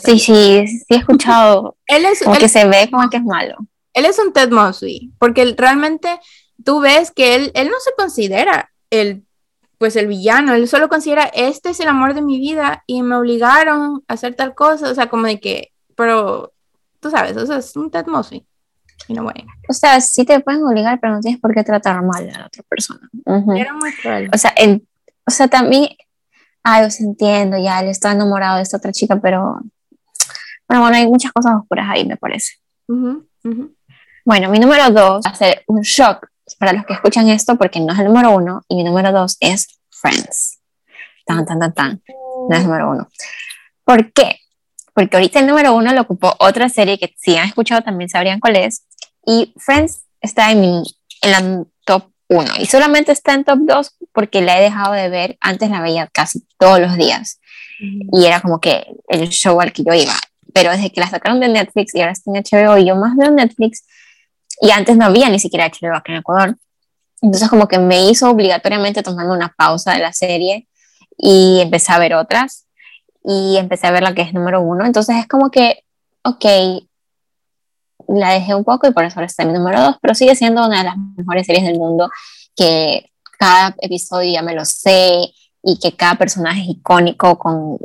[0.04, 1.76] sí, sí, sí he escuchado.
[1.86, 3.56] él es, como que se ve como que es malo.
[3.92, 6.18] Él es un Ted Mosby, porque realmente
[6.64, 9.24] tú ves que él, él no se considera el
[9.78, 13.16] pues el villano, él solo considera, este es el amor de mi vida y me
[13.16, 16.51] obligaron a hacer tal cosa, o sea, como de que pero
[17.02, 18.46] tú sabes, o sea, es un Ted Mosby.
[19.68, 22.46] O sea, sí te pueden obligar, pero no tienes por qué tratar mal a la
[22.46, 23.10] otra persona.
[23.56, 24.30] Era muy cruel.
[24.32, 24.86] O sea, el,
[25.26, 25.88] o sea, también,
[26.62, 29.60] ay, os entiendo, ya él está enamorado de esta otra chica, pero
[30.68, 32.52] bueno, bueno, hay muchas cosas oscuras ahí, me parece.
[32.86, 36.28] Bueno, mi número dos va a ser un shock
[36.60, 39.36] para los que escuchan esto, porque no es el número uno, y mi número dos
[39.40, 40.60] es Friends.
[41.26, 42.02] Tan, tan, tan, tan.
[42.48, 43.08] No es el número uno.
[43.84, 44.38] ¿Por qué?
[44.94, 48.40] Porque ahorita el número uno lo ocupó otra serie que si han escuchado también sabrían
[48.40, 48.84] cuál es,
[49.26, 50.82] y Friends está en, mi,
[51.22, 55.08] en la top uno, y solamente está en top dos porque la he dejado de
[55.08, 57.40] ver, antes la veía casi todos los días,
[57.80, 60.14] y era como que el show al que yo iba,
[60.54, 63.16] pero desde que la sacaron de Netflix y ahora está en HBO, y yo más
[63.16, 63.84] veo Netflix,
[64.60, 66.56] y antes no había ni siquiera HBO aquí en Ecuador,
[67.22, 70.68] entonces como que me hizo obligatoriamente tomarme una pausa de la serie
[71.16, 72.61] y empecé a ver otras
[73.24, 74.84] y empecé a ver la que es número uno.
[74.84, 75.84] Entonces es como que,
[76.24, 76.44] ok,
[78.08, 80.66] la dejé un poco y por eso ahora está mi número dos, pero sigue siendo
[80.66, 82.10] una de las mejores series del mundo
[82.56, 87.78] que cada episodio ya me lo sé y que cada personaje es icónico con,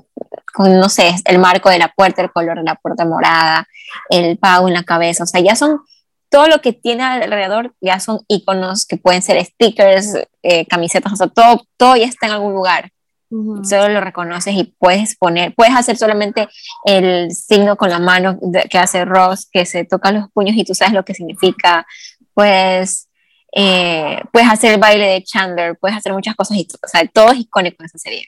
[0.53, 3.67] con, no sé, el marco de la puerta, el color de la puerta morada,
[4.09, 5.81] el pago en la cabeza, o sea, ya son
[6.29, 10.13] todo lo que tiene alrededor ya son iconos que pueden ser stickers,
[10.43, 12.91] eh, camisetas, o sea, todo, todo ya está en algún lugar.
[13.29, 16.47] Solo lo reconoces y puedes poner, puedes hacer solamente
[16.85, 20.73] el signo con la mano que hace Ross, que se toca los puños y tú
[20.73, 21.85] sabes lo que significa.
[22.33, 23.09] Puedes,
[23.51, 27.31] eh, puedes hacer el baile de Chandler, puedes hacer muchas cosas, y, o sea, todo
[27.31, 28.27] es icónico en esa serie.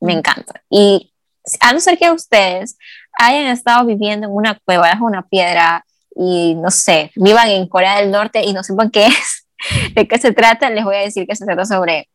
[0.00, 0.62] Me encanta.
[0.68, 1.12] Y
[1.60, 2.76] a no ser que ustedes
[3.18, 5.84] hayan estado viviendo en una cueva bajo una piedra
[6.16, 9.46] y no sé, vivan en Corea del Norte y no sepan qué es,
[9.94, 12.08] de qué se trata, les voy a decir que se trata sobre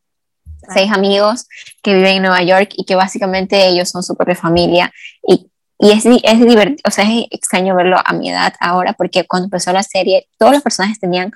[0.74, 1.47] seis amigos
[1.82, 4.91] que viven en Nueva York y que básicamente ellos son su propia familia.
[5.28, 5.47] Y,
[5.80, 9.45] y es, es divertido, o sea, es extraño verlo a mi edad ahora porque cuando
[9.45, 11.32] empezó la serie todos los personajes tenían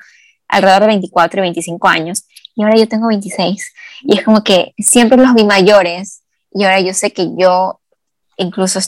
[0.47, 2.23] alrededor de 24 y 25 años
[2.55, 3.73] y ahora yo tengo 26
[4.03, 7.79] y es como que siempre los vi mayores y ahora yo sé que yo
[8.37, 8.79] incluso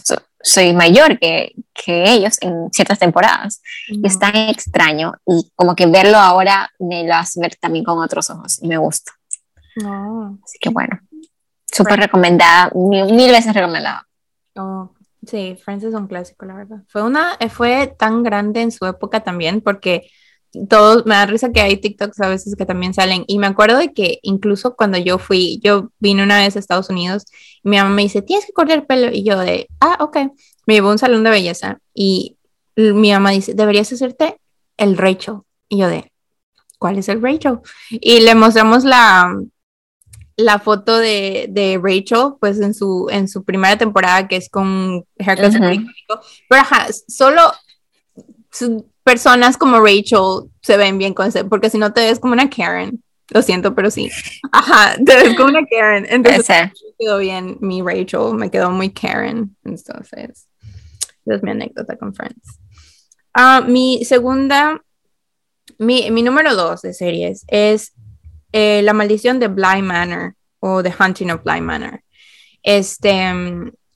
[0.43, 3.61] soy mayor que, que, ellos en ciertas temporadas.
[3.87, 7.99] Y es tan extraño y como que verlo ahora me lo hace ver también con
[7.99, 9.11] otros ojos y me gusta.
[9.85, 10.37] Oh.
[10.43, 10.99] Así que bueno,
[11.65, 14.07] súper recomendada, mil, veces recomendada.
[14.55, 14.91] Oh,
[15.25, 16.83] sí, Friends es un clásico, la verdad.
[16.87, 20.09] Fue, una, fue tan grande en su época también porque
[20.67, 23.23] todos, me da risa que hay TikToks a veces que también salen.
[23.27, 26.89] Y me acuerdo de que incluso cuando yo fui, yo vine una vez a Estados
[26.89, 27.25] Unidos,
[27.63, 29.09] y mi mamá me dice, tienes que cortar el pelo.
[29.11, 30.17] Y yo de, ah, ok.
[30.67, 32.37] Me llevó a un salón de belleza y
[32.75, 34.37] mi mamá dice, deberías hacerte
[34.77, 35.39] el Rachel.
[35.69, 36.11] Y yo de,
[36.77, 37.59] ¿cuál es el Rachel?
[37.89, 39.33] Y le mostramos la,
[40.37, 45.05] la foto de, de, Rachel, pues en su, en su primera temporada, que es con
[45.19, 45.53] haircut
[46.49, 47.41] Pero ajá, solo
[49.03, 52.49] personas como Rachel se ven bien con ese, porque si no te ves como una
[52.49, 53.03] Karen.
[53.33, 54.11] Lo siento, pero sí.
[54.51, 56.05] Ajá, te ves como una Karen.
[56.09, 59.55] Entonces me quedó bien mi Rachel, me quedó muy Karen.
[59.63, 60.49] Entonces,
[61.25, 62.59] esa es mi anécdota con Friends.
[63.33, 64.81] Uh, mi segunda,
[65.77, 67.93] mi, mi número dos de series es
[68.51, 72.03] eh, La maldición de Bly Manor o The Hunting of Bly Manor.
[72.63, 73.33] Este,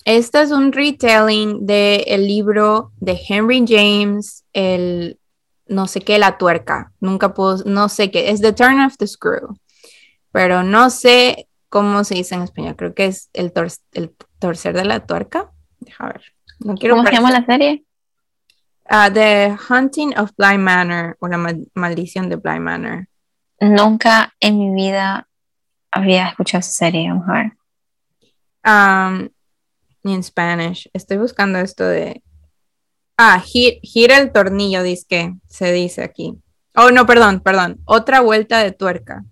[0.05, 5.19] este es un retelling del el libro de Henry James, el
[5.67, 6.91] no sé qué, la tuerca.
[6.99, 9.57] Nunca puedo, no sé qué, es The Turn of the Screw.
[10.31, 12.75] Pero no sé cómo se dice en español.
[12.75, 13.51] Creo que es el,
[13.93, 15.51] el torcer de la tuerca.
[15.79, 16.21] Deja ver.
[16.59, 17.83] No quiero ¿Cómo se llama la serie?
[18.89, 21.37] Uh, the Hunting of Bly Manor o la
[21.73, 23.07] maldición de Bly Manor.
[23.59, 25.27] Nunca en mi vida
[25.91, 27.53] había escuchado esa serie, ver.
[28.65, 29.29] Um,
[30.03, 30.89] en Spanish.
[30.93, 32.21] Estoy buscando esto de.
[33.17, 36.37] Ah, gira el tornillo, dice que se dice aquí.
[36.75, 37.79] Oh, no, perdón, perdón.
[37.85, 39.23] Otra vuelta de tuerca.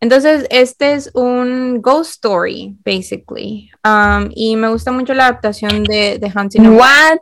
[0.00, 3.70] Entonces, este es un ghost story, basically.
[3.84, 6.70] Um, y me gusta mucho la adaptación de, de Hunting.
[6.70, 7.18] What?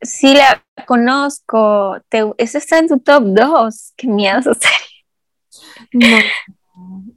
[0.00, 1.96] Sí, la conozco.
[2.08, 3.92] Te, ese está en tu top 2.
[3.96, 4.93] Qué miedo esa serie.
[5.92, 6.16] No.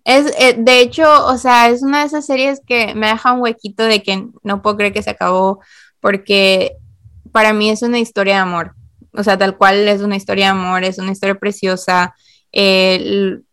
[0.04, 3.42] Es, eh, de hecho, o sea, es una de esas series que me deja un
[3.42, 5.60] huequito de que no puedo creer que se acabó,
[6.00, 6.78] porque
[7.32, 8.76] para mí es una historia de amor.
[9.14, 12.16] O sea, tal cual es una historia de amor, es una historia preciosa.
[12.52, 13.44] es,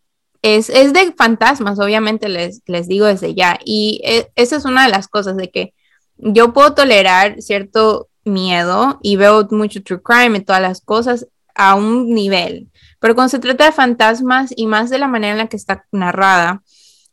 [0.42, 3.58] es, de fantasmas, obviamente les, les digo desde ya.
[3.64, 5.74] Y e, esa es una de las cosas de que
[6.18, 11.74] yo puedo tolerar cierto miedo y veo mucho true crime y todas las cosas a
[11.74, 12.68] un nivel,
[13.00, 15.84] pero cuando se trata de fantasmas y más de la manera en la que está
[15.92, 16.62] narrada,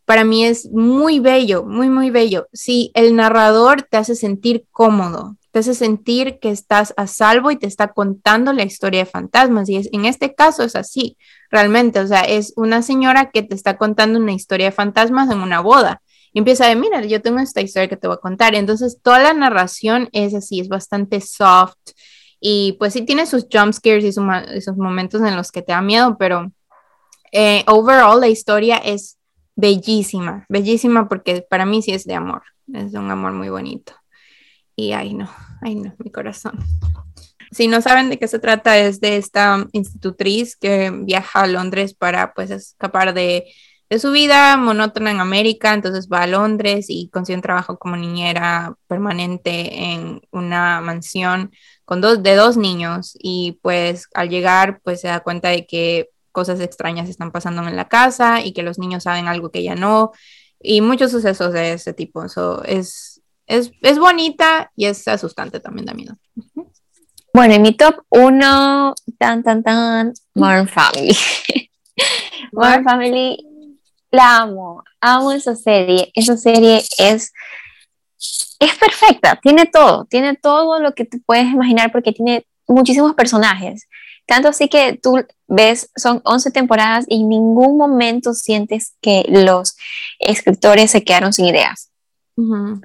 [0.06, 2.48] para mí es muy bello, muy, muy bello.
[2.54, 7.58] Si el narrador te hace sentir cómodo, te hace sentir que estás a salvo y
[7.58, 9.70] te está contando la historia de fantasmas.
[9.70, 11.18] Y es, en este caso es así,
[11.50, 12.00] realmente.
[12.00, 15.60] O sea, es una señora que te está contando una historia de fantasmas en una
[15.60, 16.02] boda.
[16.34, 18.56] Y empieza de, mira, yo tengo esta historia que te voy a contar.
[18.56, 21.76] Entonces, toda la narración es así, es bastante soft,
[22.44, 25.82] y pues sí tiene sus jump scares y esos momentos en los que te da
[25.82, 26.52] miedo, pero
[27.32, 29.20] eh, overall la historia es
[29.56, 32.42] bellísima, bellísima porque para mí sí es de amor,
[32.74, 33.94] es de un amor muy bonito.
[34.76, 35.30] Y ay no,
[35.62, 36.58] ay no, mi corazón.
[37.52, 41.94] Si no saben de qué se trata, es de esta institutriz que viaja a Londres
[41.94, 43.46] para pues escapar de,
[43.92, 47.98] de su vida monótona en América, entonces va a Londres y consigue un trabajo como
[47.98, 51.52] niñera permanente en una mansión
[51.84, 56.10] con dos, de dos niños y pues al llegar pues se da cuenta de que
[56.32, 59.76] cosas extrañas están pasando en la casa y que los niños saben algo que ella
[59.76, 60.14] no
[60.58, 62.30] y muchos sucesos de ese tipo.
[62.30, 66.16] So, es, es, es bonita y es asustante también da miedo.
[67.34, 71.18] Bueno, en mi top uno, tan, tan, tan, Modern Family.
[72.54, 73.51] Modern Family
[74.12, 76.12] la amo, amo esa serie.
[76.14, 77.34] Esa serie es,
[78.60, 83.88] es perfecta, tiene todo, tiene todo lo que te puedes imaginar porque tiene muchísimos personajes.
[84.28, 89.76] Tanto así que tú ves, son 11 temporadas y en ningún momento sientes que los
[90.20, 91.90] escritores se quedaron sin ideas.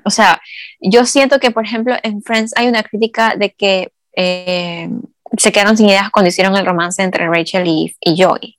[0.04, 0.40] O sea,
[0.80, 4.90] yo siento que, por ejemplo, en Friends hay una crítica de que eh,
[5.38, 8.58] se quedaron sin ideas cuando hicieron el romance entre Rachel y, y Joey.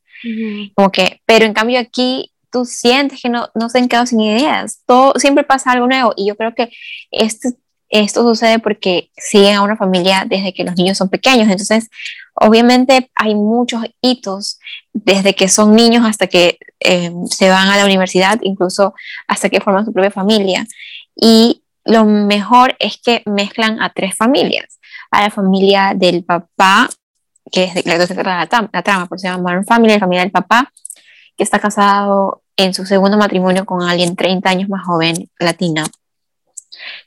[0.73, 4.19] Como que, pero en cambio aquí tú sientes que no, no se han quedado sin
[4.21, 4.81] ideas.
[4.85, 6.69] Todo, siempre pasa algo nuevo y yo creo que
[7.11, 7.53] este,
[7.89, 11.47] esto sucede porque siguen a una familia desde que los niños son pequeños.
[11.49, 11.89] Entonces,
[12.33, 14.59] obviamente hay muchos hitos
[14.93, 18.93] desde que son niños hasta que eh, se van a la universidad, incluso
[19.27, 20.65] hasta que forman su propia familia.
[21.15, 24.79] Y lo mejor es que mezclan a tres familias.
[25.09, 26.89] A la familia del papá,
[27.49, 30.71] que es de la, la, trama, por se llama Modern Family, la familia del papá,
[31.37, 35.85] que está casado en su segundo matrimonio con alguien 30 años más joven, latina,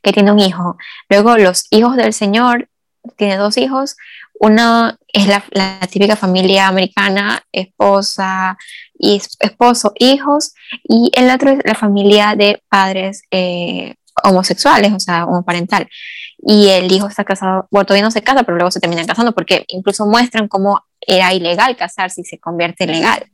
[0.02, 0.76] que tiene un hijo.
[1.08, 2.68] Luego los hijos del señor,
[3.16, 3.96] tiene dos hijos.
[4.38, 8.56] Uno es la, típica familia americana, esposa,
[8.98, 10.52] y esposo, hijos,
[10.82, 15.88] y el otro es la familia de padres eh, homosexuales, o sea, homoparental.
[16.42, 19.32] Y el hijo está casado, bueno, todavía no se casa, pero luego se terminan casando
[19.32, 23.30] porque incluso muestran cómo era ilegal casarse y se convierte en legal.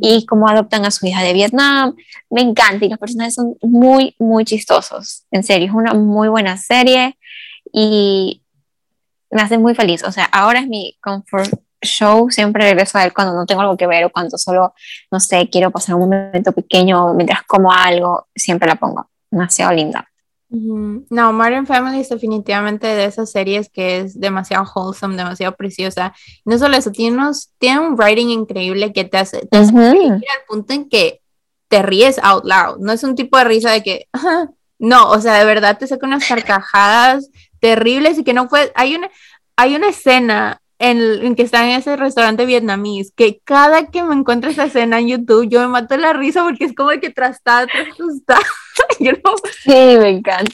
[0.00, 1.96] Y cómo adoptan a su hija de Vietnam.
[2.30, 5.24] Me encanta y los personajes son muy, muy chistosos.
[5.30, 7.18] En serio, es una muy buena serie
[7.72, 8.42] y
[9.30, 10.04] me hace muy feliz.
[10.04, 11.52] O sea, ahora es mi comfort
[11.82, 12.30] show.
[12.30, 14.74] Siempre regreso a él cuando no tengo algo que ver o cuando solo,
[15.10, 18.28] no sé, quiero pasar un momento pequeño mientras como algo.
[18.34, 19.10] Siempre la pongo.
[19.30, 20.08] Demasiado linda.
[20.54, 26.14] No, Modern Family es definitivamente de esas series que es demasiado wholesome, demasiado preciosa.
[26.44, 27.20] No solo eso, tiene,
[27.58, 31.20] tiene un writing increíble que te hace, te al punto en que
[31.66, 32.78] te ríes out loud.
[32.78, 34.06] No es un tipo de risa de que,
[34.78, 37.28] no, o sea, de verdad te saca unas carcajadas
[37.58, 38.70] terribles y que no puedes.
[38.76, 39.10] Hay una,
[39.56, 44.50] hay una escena en, que está en ese restaurante vietnamís, que cada que me encuentro
[44.50, 47.66] esa escena en YouTube, yo me mato la risa porque es como que tras está,
[49.62, 50.52] Sí, me encanta.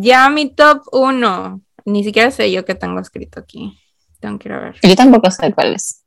[0.00, 3.78] ya mi top uno, ni siquiera sé yo qué tengo escrito aquí.
[4.20, 4.76] Tengo que ir a ver.
[4.82, 6.04] Yo tampoco sé cuál es.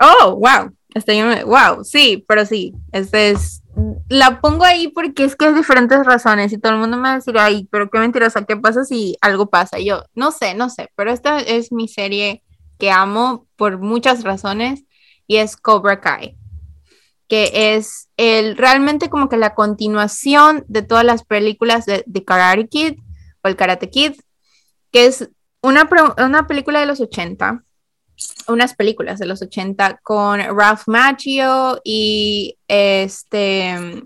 [0.00, 0.74] Oh, wow.
[0.94, 3.61] Este, wow, sí, pero sí, este es
[4.08, 7.12] la pongo ahí porque es que hay diferentes razones y todo el mundo me va
[7.12, 9.78] a decir, ay, pero qué mentirosa, ¿qué pasa si algo pasa?
[9.78, 12.42] Yo, no sé, no sé, pero esta es mi serie
[12.78, 14.84] que amo por muchas razones
[15.26, 16.36] y es Cobra Kai,
[17.28, 22.98] que es el, realmente como que la continuación de todas las películas de, Karate Kid
[23.42, 24.12] o el Karate Kid,
[24.90, 25.30] que es
[25.62, 27.64] una, una película de los 80
[28.48, 34.02] unas películas de los 80 con Ralph Macchio y este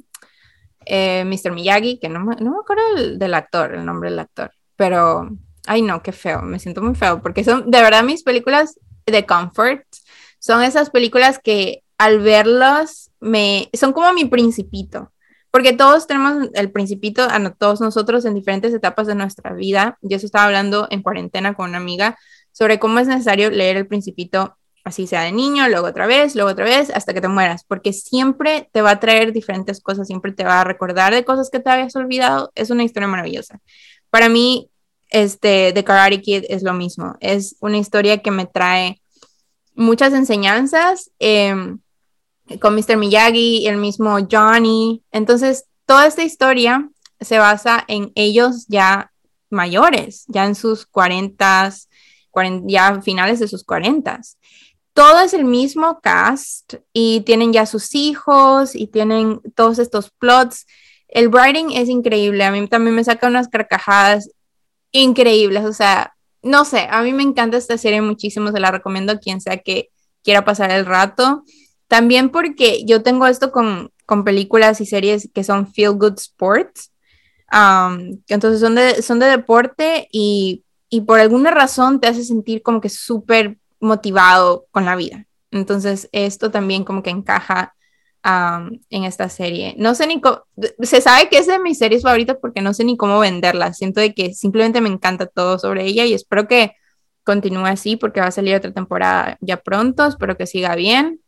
[0.87, 1.53] eh, Mr.
[1.53, 5.29] Miyagi, que no me, no me acuerdo del, actor, el nombre del actor, pero,
[5.67, 9.27] ay no, qué feo, me siento muy feo, porque son de verdad mis películas de
[9.27, 9.85] comfort,
[10.39, 15.13] son esas películas que al verlas me, son como mi principito,
[15.51, 20.19] porque todos tenemos el principito, a todos nosotros en diferentes etapas de nuestra vida, yo
[20.19, 22.17] eso estaba hablando en cuarentena con una amiga,
[22.57, 26.53] sobre cómo es necesario leer el principito, así sea de niño, luego otra vez, luego
[26.53, 30.33] otra vez, hasta que te mueras, porque siempre te va a traer diferentes cosas, siempre
[30.33, 32.51] te va a recordar de cosas que te habías olvidado.
[32.55, 33.61] Es una historia maravillosa.
[34.09, 34.71] Para mí,
[35.11, 37.17] este, The Karate Kid es lo mismo.
[37.21, 39.03] Es una historia que me trae
[39.75, 41.81] muchas enseñanzas em,
[42.59, 42.97] con Mr.
[42.97, 45.03] Miyagi, el mismo Johnny.
[45.13, 46.89] Entonces, toda esta historia
[47.21, 49.13] se basa en ellos ya
[49.51, 51.91] mayores, ya en sus cuarentas,
[52.65, 54.39] ya finales de sus cuarentas.
[54.93, 60.67] Todo es el mismo cast y tienen ya sus hijos y tienen todos estos plots.
[61.09, 64.31] El writing es increíble, a mí también me saca unas carcajadas
[64.93, 69.13] increíbles, o sea, no sé, a mí me encanta esta serie muchísimo, se la recomiendo
[69.13, 69.91] a quien sea que
[70.23, 71.45] quiera pasar el rato.
[71.89, 76.93] También porque yo tengo esto con, con películas y series que son feel good sports.
[77.53, 82.63] Um, entonces son de, son de deporte y y por alguna razón te hace sentir
[82.63, 85.27] como que súper motivado con la vida.
[85.51, 87.75] Entonces, esto también como que encaja
[88.91, 89.77] en esta serie.
[89.79, 90.43] No sé ni cómo,
[90.81, 93.73] se sabe que es de mis series favoritas porque no sé ni cómo venderla.
[93.73, 96.73] Siento de que simplemente me encanta todo sobre ella y espero que
[97.23, 100.07] continúe así porque va a salir otra temporada ya pronto.
[100.07, 101.21] Espero que siga bien.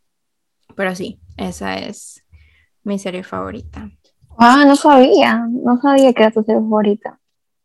[0.75, 2.25] Pero sí, esa es
[2.83, 3.89] mi serie favorita.
[4.37, 7.18] Ah, no sabía, no sabía que era tu serie favorita.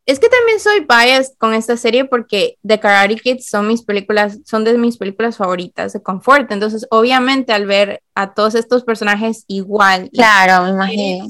[0.05, 4.39] Es que también soy biased con esta serie porque The Karate Kids son mis películas,
[4.45, 6.51] son de mis películas favoritas de confort.
[6.51, 10.11] Entonces, obviamente, al ver a todos estos personajes igual.
[10.13, 11.27] Claro, me imagino.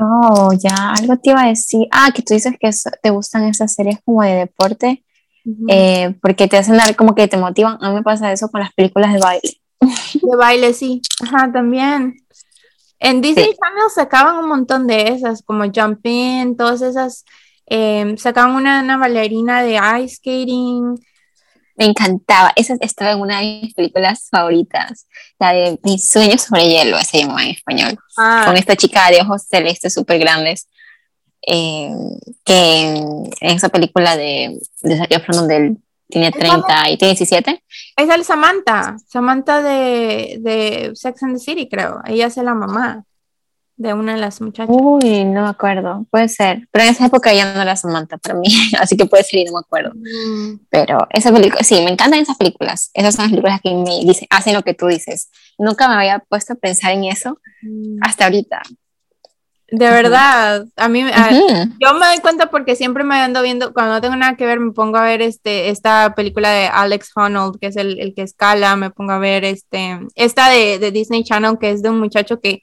[0.00, 1.86] Oh, ya, algo te iba a decir.
[1.90, 2.70] Ah, que tú dices que
[3.02, 5.04] te gustan esas series como de deporte,
[5.68, 7.76] eh, porque te hacen dar como que te motivan.
[7.82, 9.60] A mí me pasa eso con las películas de baile.
[10.22, 11.02] De baile, sí.
[11.22, 12.16] Ajá, también.
[12.98, 17.24] En Disney Channel sacaban un montón de esas, como Jumping, todas esas
[17.66, 20.98] eh, sacaban una, una, bailarina de ice skating.
[21.76, 25.06] Me encantaba, esa estaba en una de mis películas favoritas,
[25.38, 28.44] la de Mis sueños sobre hielo, se llama en español, ah.
[28.46, 30.68] con esta chica de ojos celestes súper grandes,
[31.46, 31.90] eh,
[32.44, 37.64] que en, esa película de, de Zac donde él tiene 30 y tiene 17.
[37.96, 43.06] Es el Samantha, Samantha de, de Sex and the City, creo, ella es la mamá
[43.76, 44.74] de una de las muchachas.
[44.76, 46.68] Uy, no me acuerdo, puede ser.
[46.70, 48.48] Pero en esa época ya no era Samantha para mí,
[48.78, 49.92] así que puede ser y no me acuerdo.
[49.94, 50.60] Mm.
[50.70, 52.90] Pero esa película, sí, me encantan esas películas.
[52.94, 55.30] Esas son las películas que me dicen, hacen lo que tú dices.
[55.58, 57.98] Nunca me había puesto a pensar en eso mm.
[58.02, 58.62] hasta ahorita.
[59.72, 64.00] De verdad, a mí, yo me doy cuenta porque siempre me ando viendo, cuando no
[64.02, 67.68] tengo nada que ver, me pongo a ver este, esta película de Alex Honnold, que
[67.68, 71.56] es el, el que escala, me pongo a ver este, esta de, de Disney Channel,
[71.58, 72.62] que es de un muchacho que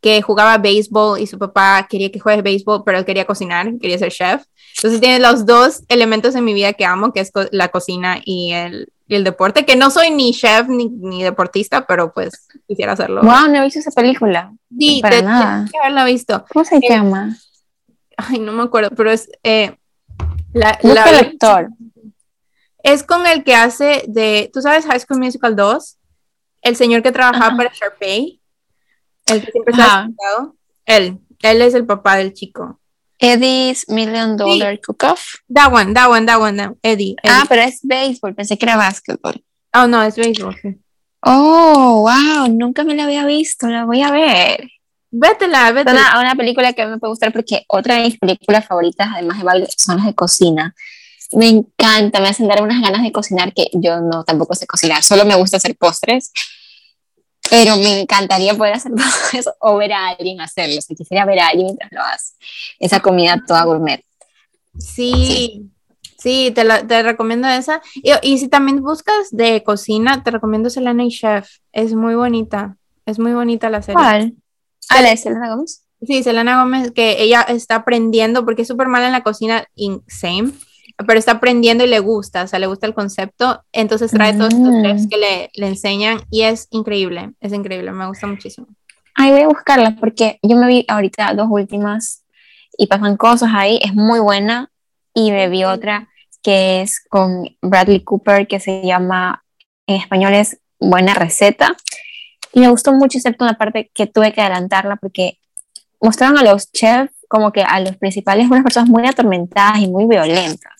[0.00, 3.98] que jugaba béisbol y su papá quería que juegue béisbol, pero él quería cocinar, quería
[3.98, 4.44] ser chef.
[4.76, 8.52] Entonces tiene los dos elementos en mi vida que amo, que es la cocina y
[8.52, 13.20] el, el deporte, que no soy ni chef ni, ni, deportista, pero pues quisiera hacerlo.
[13.22, 14.52] Wow, no he visto esa película.
[14.78, 15.66] Sí, para nada.
[15.70, 16.44] que haberla visto.
[16.52, 17.36] ¿Cómo se eh, llama?
[18.16, 19.76] Ay, no me acuerdo, pero es eh,
[20.52, 21.68] la, la lector.
[22.82, 25.98] Es con el que hace de, ¿tú sabes High School Musical 2?
[26.62, 28.39] El señor que trabajaba para Sharpay.
[29.30, 30.08] El que siempre está
[30.86, 31.18] Él.
[31.42, 32.80] Él es el papá del chico.
[33.18, 35.36] Eddie's Million Dollar Cook-Off.
[35.54, 39.44] That one, that one, that one, Eddie, Ah, pero es béisbol, pensé que era básquetbol.
[39.74, 40.76] Oh, no, es béisbol, sí.
[41.22, 44.70] Oh, wow, nunca me la había visto, la voy a ver.
[45.10, 46.12] Vétela, vétela.
[46.12, 49.44] Una, una película que me puede gustar porque otra de mis películas favoritas, además de
[49.44, 50.74] baile, son las de cocina.
[51.32, 55.02] Me encanta, me hacen dar unas ganas de cocinar que yo no tampoco sé cocinar,
[55.02, 56.32] solo me gusta hacer postres
[57.48, 60.80] pero me encantaría poder hacer todo eso o ver a alguien hacerlo.
[60.80, 62.34] Si quisiera ver a alguien mientras lo hace.
[62.78, 64.04] Esa comida toda gourmet.
[64.78, 65.70] Sí,
[66.18, 67.80] sí, te, la, te, recomiendo esa.
[67.94, 71.48] Y, y, si también buscas de cocina, te recomiendo Selena y Chef.
[71.72, 72.76] Es muy bonita.
[73.06, 73.94] Es muy bonita la serie.
[73.94, 74.34] ¿Cuál?
[74.88, 75.84] ¿Ah, la de Selena Gómez?
[76.02, 80.02] Sí, Selena Gómez, que ella está aprendiendo porque es súper mala en la cocina, in,
[80.06, 80.52] same
[81.06, 84.52] pero está aprendiendo y le gusta, o sea, le gusta el concepto, entonces trae todos
[84.52, 84.82] estos mm.
[84.82, 88.66] tips que le, le, enseñan y es increíble, es increíble, me gusta muchísimo.
[89.14, 92.24] Ay, voy a buscarla porque yo me vi ahorita dos últimas
[92.76, 94.70] y pasan cosas ahí, es muy buena
[95.14, 96.08] y me vi otra
[96.42, 99.44] que es con Bradley Cooper que se llama,
[99.86, 101.76] en español es Buena Receta
[102.52, 105.38] y me gustó mucho excepto una parte que tuve que adelantarla porque
[106.00, 110.06] mostraron a los chefs como que a los principales unas personas muy atormentadas y muy
[110.06, 110.79] violentas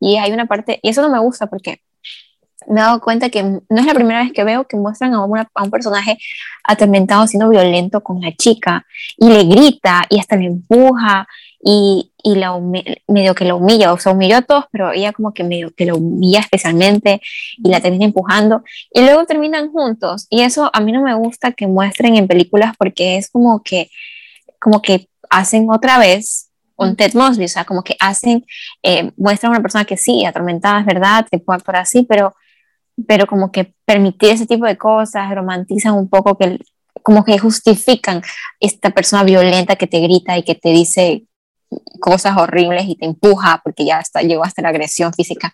[0.00, 1.80] y hay una parte, y eso no me gusta porque
[2.66, 5.18] me he dado cuenta que no es la primera vez que veo que muestran a,
[5.18, 6.18] a un personaje
[6.64, 8.86] atormentado siendo violento con la chica
[9.16, 11.26] y le grita y hasta le empuja
[11.62, 12.58] y, y la
[13.08, 15.86] medio que la humilla, o sea, humilló a todos, pero ella como que medio que
[15.86, 17.20] lo humilla especialmente
[17.58, 20.26] y la termina empujando y luego terminan juntos.
[20.30, 23.90] Y eso a mí no me gusta que muestren en películas porque es como que
[24.58, 26.49] como que hacen otra vez
[26.80, 28.44] un Ted Mosby, o sea, como que hacen,
[28.82, 32.34] eh, muestran a una persona que sí, atormentada, es verdad, que puede actuar así, pero,
[33.06, 36.58] pero como que permitir ese tipo de cosas, romantizan un poco que,
[37.02, 38.22] como que justifican
[38.58, 41.24] esta persona violenta que te grita y que te dice
[42.00, 45.52] cosas horribles y te empuja porque ya hasta, llegó hasta la agresión física.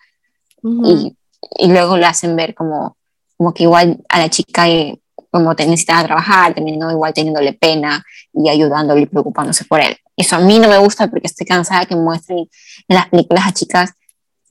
[0.63, 1.15] Y,
[1.59, 2.97] y, luego le hacen ver como,
[3.37, 4.99] como que igual a la chica eh,
[5.29, 8.03] como te necesitaba trabajar, terminó igual teniéndole pena
[8.33, 9.95] y ayudándole y preocupándose por él.
[10.17, 13.53] Eso a mí no me gusta porque estoy cansada que muestren en las películas a
[13.53, 13.91] chicas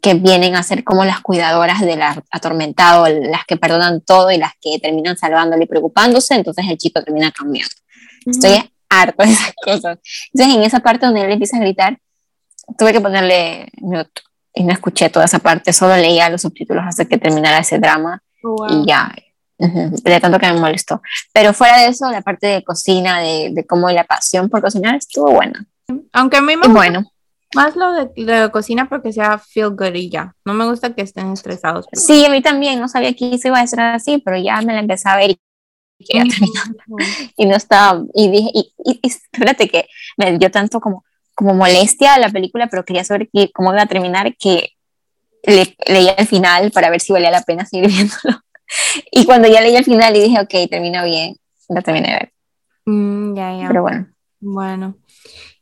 [0.01, 2.01] que vienen a ser como las cuidadoras del
[2.31, 7.03] atormentado, las que perdonan todo y las que terminan salvándole y preocupándose, entonces el chico
[7.03, 7.75] termina cambiando.
[8.25, 9.99] Estoy harta de esas cosas.
[10.33, 11.99] Entonces en esa parte donde él empieza a gritar,
[12.79, 14.23] tuve que ponerle mute
[14.55, 18.23] y no escuché toda esa parte, solo leía los subtítulos hasta que terminara ese drama
[18.43, 19.12] oh, y ya,
[19.59, 21.00] de tanto que me molestó.
[21.32, 24.94] Pero fuera de eso, la parte de cocina, de, de cómo la pasión por cocinar
[24.96, 25.66] estuvo buena.
[26.12, 27.12] Aunque a mí me gusta bueno.
[27.54, 30.34] más lo de, de, cocina porque sea feel good y ya.
[30.44, 31.86] No me gusta que estén estresados.
[31.92, 32.80] Sí, a mí también.
[32.80, 35.30] No sabía que se iba a ser así, pero ya me la empecé a ver
[35.30, 35.38] y
[36.04, 36.46] terminar.
[37.36, 39.86] Y no estaba, y dije, y, y, espérate que
[40.16, 41.04] me dio tanto como,
[41.34, 44.70] como molestia a la película, pero quería saber que, cómo iba a terminar, que
[45.42, 48.40] le, leía el final para ver si valía la pena seguir viéndolo.
[49.11, 51.37] Y cuando ya leí el final y dije, ok, termina bien,
[51.69, 52.33] la terminé de ver.
[52.87, 53.69] Mm, ya, ya.
[53.69, 54.09] Pero bueno.
[54.41, 54.97] Bueno.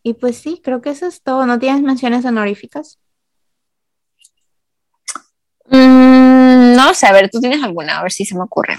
[0.03, 1.47] Y pues sí, creo que eso es todo.
[1.47, 2.99] ¿No tienes menciones honoríficas?
[5.67, 8.77] Mm, no sé, a ver, tú tienes alguna, a ver si se me ocurre.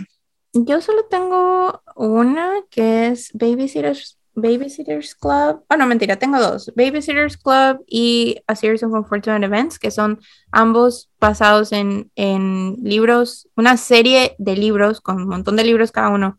[0.53, 5.63] Yo solo tengo una que es Babysitters, Babysitters Club.
[5.69, 6.71] Ah, no, mentira, tengo dos.
[6.75, 10.19] Babysitters Club y A Series of Unfortunate Events, que son
[10.51, 16.09] ambos basados en, en libros, una serie de libros con un montón de libros cada
[16.09, 16.37] uno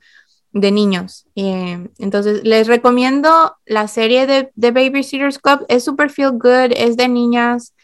[0.52, 1.26] de niños.
[1.34, 5.64] Eh, entonces, les recomiendo la serie de, de Babysitters Club.
[5.68, 7.74] Es super feel good, es de niñas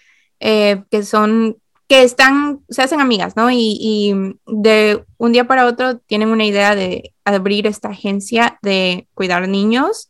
[0.41, 1.59] eh, que son
[1.93, 3.51] que están, se hacen amigas, ¿no?
[3.51, 4.15] Y,
[4.47, 10.09] de un día para otro tienen una idea de abrir esta agencia de cuidar niños.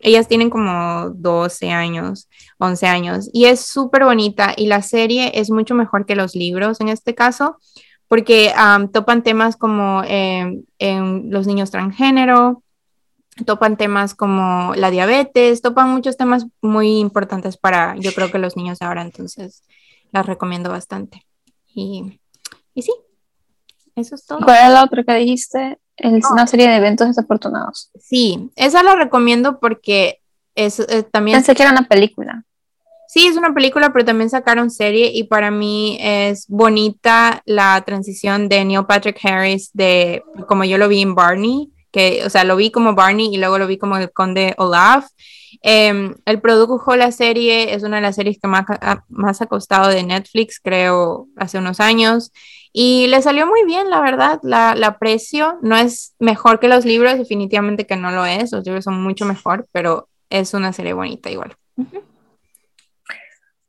[0.00, 2.28] Ellas tienen como 12 años,
[2.58, 6.80] 11 años, y es súper bonita y la serie es mucho mejor que los libros
[6.80, 7.58] en este caso,
[8.08, 8.52] porque
[8.92, 12.64] topan temas como em, en los niños transgénero,
[13.46, 18.56] topan temas como la diabetes, topan muchos temas muy importantes para, yo creo que los
[18.56, 19.62] niños ahora, entonces
[20.12, 21.26] las recomiendo bastante.
[21.74, 22.20] Y,
[22.74, 22.92] y sí,
[23.96, 24.40] eso es todo.
[24.40, 25.78] ¿Cuál es la otra que dijiste?
[25.96, 27.90] Es una serie de eventos desafortunados.
[27.98, 30.20] Sí, esa la recomiendo porque
[30.54, 31.36] es eh, también...
[31.36, 32.44] Pensé que era una película.
[33.12, 38.48] Sí, es una película, pero también sacaron serie y para mí es bonita la transición
[38.48, 42.56] de Neil Patrick Harris de como yo lo vi en Barney, que, o sea, lo
[42.56, 45.06] vi como Barney y luego lo vi como el conde Olaf
[45.62, 48.64] eh, él produjo la serie, es una de las series que más,
[49.08, 52.32] más ha costado de Netflix, creo, hace unos años.
[52.72, 55.58] Y le salió muy bien, la verdad, la, la aprecio.
[55.62, 58.52] No es mejor que los libros, definitivamente que no lo es.
[58.52, 61.56] Los libros son mucho mejor, pero es una serie bonita igual.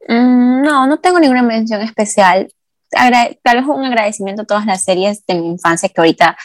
[0.07, 2.53] Mm, no, no tengo ninguna mención especial.
[2.91, 6.37] tal vez un agradecimiento a todas las series de mi infancia que ahorita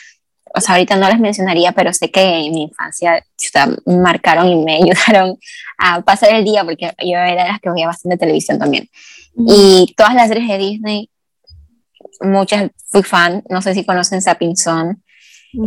[0.54, 3.24] o sea, ahorita no les mencionaría, pero sé que en mi infancia
[3.84, 5.38] marcaron y me ayudaron
[5.78, 8.88] a pasar el día, porque yo era de las que veía bastante televisión también.
[9.36, 11.10] Y todas las series de Disney,
[12.20, 15.02] muchas fui fan, no sé si conocen Sapping Son,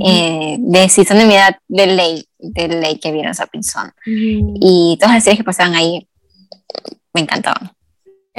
[0.03, 3.91] eh, de si son de mi edad, de ley, de ley que vieron Sapping Son.
[4.05, 6.07] Y todas las series que pasaban ahí
[7.13, 7.71] me encantaban.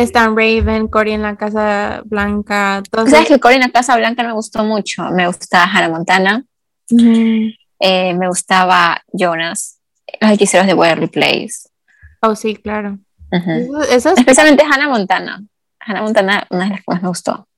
[0.03, 2.82] Stan Raven, Cory en la Casa Blanca.
[2.92, 5.05] ¿Sabes que Cory en la Casa Blanca me gustó mucho?
[5.11, 6.44] Me gustaba Hannah Montana.
[6.88, 9.80] Eh, me gustaba Jonas,
[10.20, 11.68] Los Hechiceros de Waverly Place.
[12.20, 12.98] Oh, sí, claro.
[13.90, 15.42] Especialmente Hannah Montana.
[15.78, 17.48] Hannah Montana, una de las que más me gustó.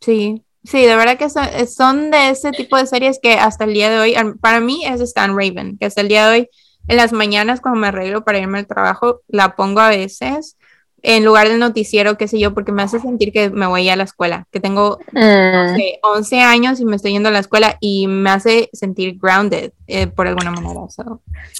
[0.00, 1.28] Sí, sí, de verdad que
[1.66, 5.00] son, de ese tipo de series que hasta el día de hoy, para mí es
[5.00, 6.48] Stan Raven, que hasta el día de hoy,
[6.88, 10.56] en las mañanas cuando me arreglo para irme al trabajo, la pongo a veces
[11.02, 13.96] en lugar del noticiero, qué sé yo, porque me hace sentir que me voy a
[13.96, 16.38] la escuela, que tengo 11 mm.
[16.40, 20.26] años y me estoy yendo a la escuela y me hace sentir grounded eh, por
[20.26, 20.80] alguna manera.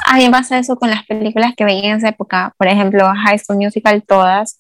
[0.05, 3.11] A mí me pasa eso con las películas que veía en esa época, por ejemplo,
[3.25, 4.59] High School Musical, todas.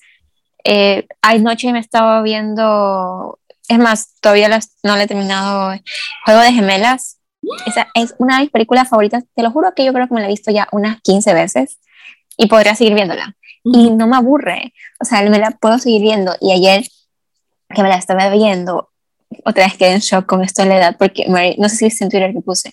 [0.65, 4.49] Eh, anoche me estaba viendo, es más, todavía
[4.83, 5.79] no le he terminado,
[6.25, 7.19] Juego de Gemelas.
[7.67, 10.21] Esa es una de mis películas favoritas, te lo juro que yo creo que me
[10.21, 11.81] la he visto ya unas 15 veces
[12.37, 14.73] y podría seguir viéndola y no me aburre.
[15.01, 16.35] O sea, me la puedo seguir viendo.
[16.41, 16.87] Y ayer
[17.75, 18.91] que me la estaba viendo,
[19.45, 22.05] otra vez quedé en shock con esto de la edad, porque no sé si viste
[22.05, 22.73] en Twitter que puse,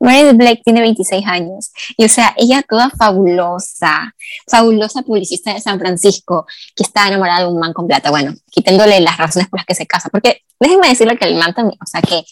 [0.00, 1.72] Mary Blake tiene 26 años.
[1.96, 4.14] Y o sea, ella toda fabulosa,
[4.46, 8.10] fabulosa publicista de San Francisco, que está enamorada de un man con plata.
[8.10, 10.08] Bueno, quitándole las razones por las que se casa.
[10.10, 12.22] Porque déjenme decirle que el man también, o sea, que,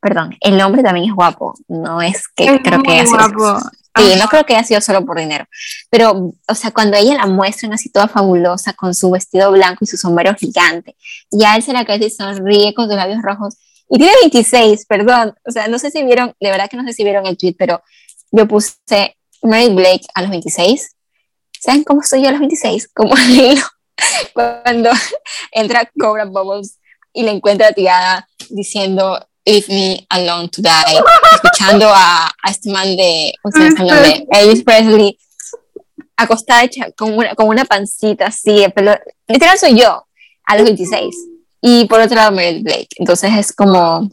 [0.00, 1.54] perdón, el hombre también es guapo.
[1.68, 3.58] No es que creo que es guapo.
[3.96, 5.46] Sí, no creo que haya sido solo por dinero.
[5.90, 9.86] Pero, o sea, cuando ella la muestran así toda fabulosa, con su vestido blanco y
[9.88, 10.96] su sombrero gigante,
[11.28, 13.56] y a él se la cae y sonríe con sus labios rojos,
[13.88, 15.34] y tiene 26, perdón.
[15.44, 17.56] O sea, no sé si vieron, de verdad que no sé si vieron el tweet,
[17.58, 17.82] pero
[18.30, 18.76] yo puse
[19.42, 20.96] Mary Blake a los 26.
[21.58, 22.88] ¿Saben cómo estoy yo a los 26?
[22.94, 23.60] Como el
[24.32, 24.90] cuando
[25.52, 26.78] entra Cobra Bubbles
[27.12, 31.00] y le encuentra tirada diciendo Leave Me Alone to Die,
[31.34, 35.18] escuchando a, a este man de, de Elvis Presley,
[36.16, 40.06] acostada hecha con una, con una pancita así, pero literal soy yo,
[40.44, 41.14] a los 26.
[41.62, 42.88] Y por otro lado, Meryl Blake.
[42.96, 44.10] Entonces es como,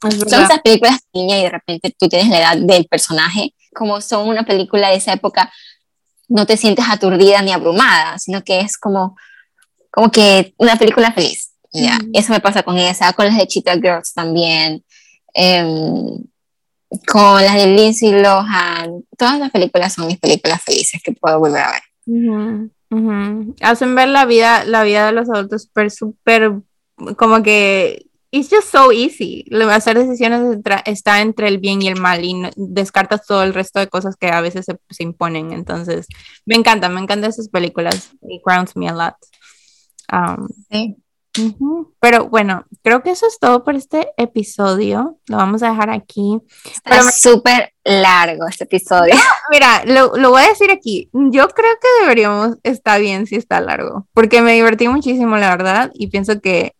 [0.00, 4.28] son esas películas niña y de repente tú tienes la edad del personaje, como son
[4.28, 5.52] una película de esa época,
[6.28, 9.16] no te sientes aturdida ni abrumada, sino que es como,
[9.90, 11.49] como que una película feliz.
[11.72, 14.84] Ya, Eso me pasa con esa, con las de Cheetah Girls también,
[15.34, 16.24] em,
[17.06, 19.04] con las de Lindsay Lohan.
[19.16, 21.82] Todas las películas son mis películas felices que puedo volver a ver.
[23.60, 26.52] Hacen ver la vida, la vida de los adultos súper, súper,
[27.16, 29.44] como que it's just so easy.
[29.70, 33.88] Hacer decisiones está entre el bien y el mal y descartas todo el resto de
[33.88, 35.52] cosas que a veces se, imponen.
[35.52, 36.06] Entonces,
[36.46, 38.12] me encanta, me encantan esas películas.
[38.22, 39.14] It grounds me a lot.
[40.12, 40.96] Um, sí.
[42.00, 45.18] Pero bueno, creo que eso es todo por este episodio.
[45.26, 46.38] Lo vamos a dejar aquí.
[46.64, 49.14] Está súper largo este episodio.
[49.50, 51.08] mira, lo, lo, voy a decir aquí.
[51.12, 55.90] Yo creo que deberíamos, está bien si está largo, porque me divertí muchísimo, la verdad,
[55.94, 56.74] y pienso que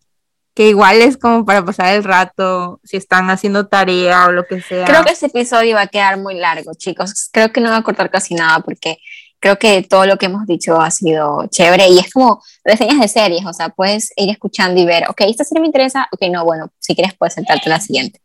[0.53, 4.61] que igual es como para pasar el rato, si están haciendo tarea o lo que
[4.61, 4.85] sea.
[4.85, 7.29] Creo que este episodio va a quedar muy largo, chicos.
[7.31, 8.97] Creo que no va a cortar casi nada porque
[9.41, 13.07] creo que todo lo que hemos dicho ha sido chévere y es como reseñas de
[13.07, 16.45] series, o sea, puedes ir escuchando y ver, ok, esta serie me interesa, ok, no,
[16.45, 18.21] bueno, si quieres puedes saltarte la siguiente.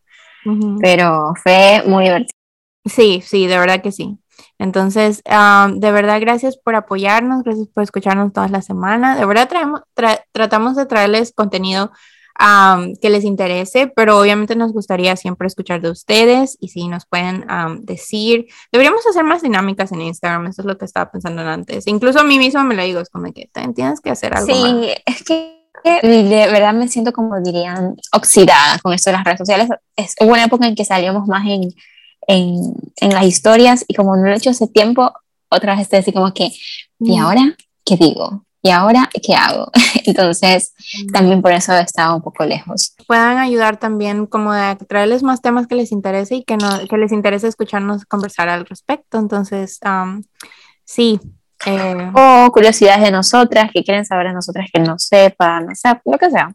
[0.80, 2.38] Pero fue muy divertido.
[2.84, 4.16] Sí, sí, de verdad que sí.
[4.58, 9.18] Entonces, de verdad, gracias por apoyarnos, gracias por escucharnos todas las semanas.
[9.18, 9.80] De verdad, traemos,
[10.32, 11.90] tratamos de traerles contenido
[13.00, 17.44] que les interese, pero obviamente nos gustaría siempre escuchar de ustedes y si nos pueden
[17.80, 21.86] decir, deberíamos hacer más dinámicas en Instagram, eso es lo que estaba pensando antes.
[21.86, 24.46] Incluso a mí misma me lo digo, es como que tienes que hacer algo.
[24.46, 29.38] Sí, es que de verdad me siento como dirían oxidada con esto de las redes
[29.38, 29.68] sociales.
[29.94, 31.72] Es una época en que salíamos más en,
[32.26, 35.12] en, en las historias y como no lo he hecho hace tiempo,
[35.48, 36.50] otra vez estoy así como que,
[36.98, 38.45] ¿y ahora qué digo?
[38.66, 39.70] ¿Y ahora qué hago?
[40.04, 40.74] Entonces,
[41.12, 42.94] también por eso he estado un poco lejos.
[43.06, 46.96] Puedan ayudar también como a traerles más temas que les interese y que, no, que
[46.96, 49.18] les interese escucharnos conversar al respecto.
[49.18, 49.78] Entonces,
[50.84, 51.20] sí.
[51.64, 56.02] Eh, o curiosidades de nosotras, que quieren saber de nosotras que no sepan, o sea,
[56.04, 56.54] lo que sea.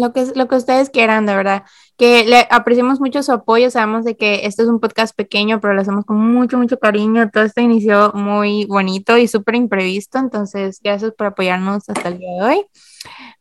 [0.00, 1.64] Lo que, lo que ustedes quieran, de verdad.
[1.96, 3.70] Que le apreciamos mucho su apoyo.
[3.70, 7.30] Sabemos de que este es un podcast pequeño, pero lo hacemos con mucho, mucho cariño.
[7.30, 10.18] Todo esto inició muy bonito y súper imprevisto.
[10.18, 12.66] Entonces, gracias por apoyarnos hasta el día de hoy.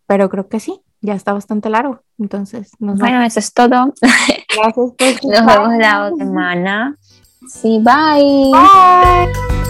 [0.07, 2.01] Pero creo que sí, ya está bastante largo.
[2.17, 3.93] Entonces, nos bueno, eso es todo.
[4.01, 4.45] Gracias.
[4.55, 4.85] Por
[5.31, 6.97] nos vemos la otra semana.
[7.47, 8.51] Sí, bye.
[8.51, 9.64] Bye.